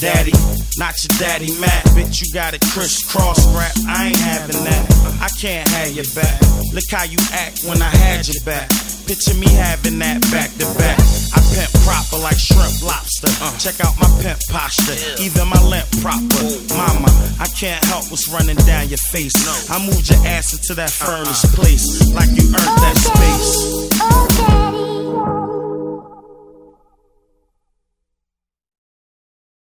Daddy, 0.01 0.33
not 0.81 0.97
your 1.05 1.13
daddy 1.21 1.53
Matt. 1.61 1.85
Bitch, 1.93 2.17
you 2.17 2.33
got 2.33 2.57
it 2.57 2.61
crisscross 2.73 3.45
wrap. 3.53 3.77
I 3.85 4.09
ain't 4.09 4.17
having 4.17 4.63
that. 4.65 5.21
I 5.21 5.29
can't 5.37 5.69
have 5.69 5.93
your 5.93 6.09
back. 6.17 6.41
Look 6.73 6.89
how 6.89 7.05
you 7.05 7.17
act 7.29 7.61
when 7.61 7.79
I 7.79 7.93
had 7.93 8.25
your 8.25 8.41
back. 8.41 8.73
Picture 9.07 9.35
me 9.35 9.47
having 9.47 9.99
that 9.99 10.19
back 10.35 10.51
to 10.59 10.67
back. 10.77 10.99
I 11.31 11.39
pimp 11.55 11.71
proper 11.87 12.19
like 12.19 12.37
shrimp 12.37 12.83
lobster. 12.83 13.31
Uh. 13.39 13.55
Check 13.57 13.79
out 13.79 13.95
my 13.95 14.09
pimp 14.21 14.37
posture, 14.51 14.99
even 15.23 15.47
my 15.47 15.63
limp 15.63 15.87
proper. 16.03 16.43
Oh. 16.43 16.75
Mama, 16.75 17.07
I 17.39 17.47
can't 17.55 17.81
help 17.85 18.11
what's 18.11 18.27
running 18.27 18.57
down 18.67 18.89
your 18.89 18.99
face. 18.99 19.31
I 19.71 19.79
moved 19.79 20.09
your 20.09 20.19
ass 20.27 20.51
into 20.51 20.75
that 20.75 20.91
uh-uh. 20.99 21.23
furnace 21.23 21.55
place 21.55 21.87
like 22.11 22.35
you 22.35 22.51
earned 22.51 22.77
that 22.83 22.97
space. 22.99 23.87
Okay, 23.95 24.66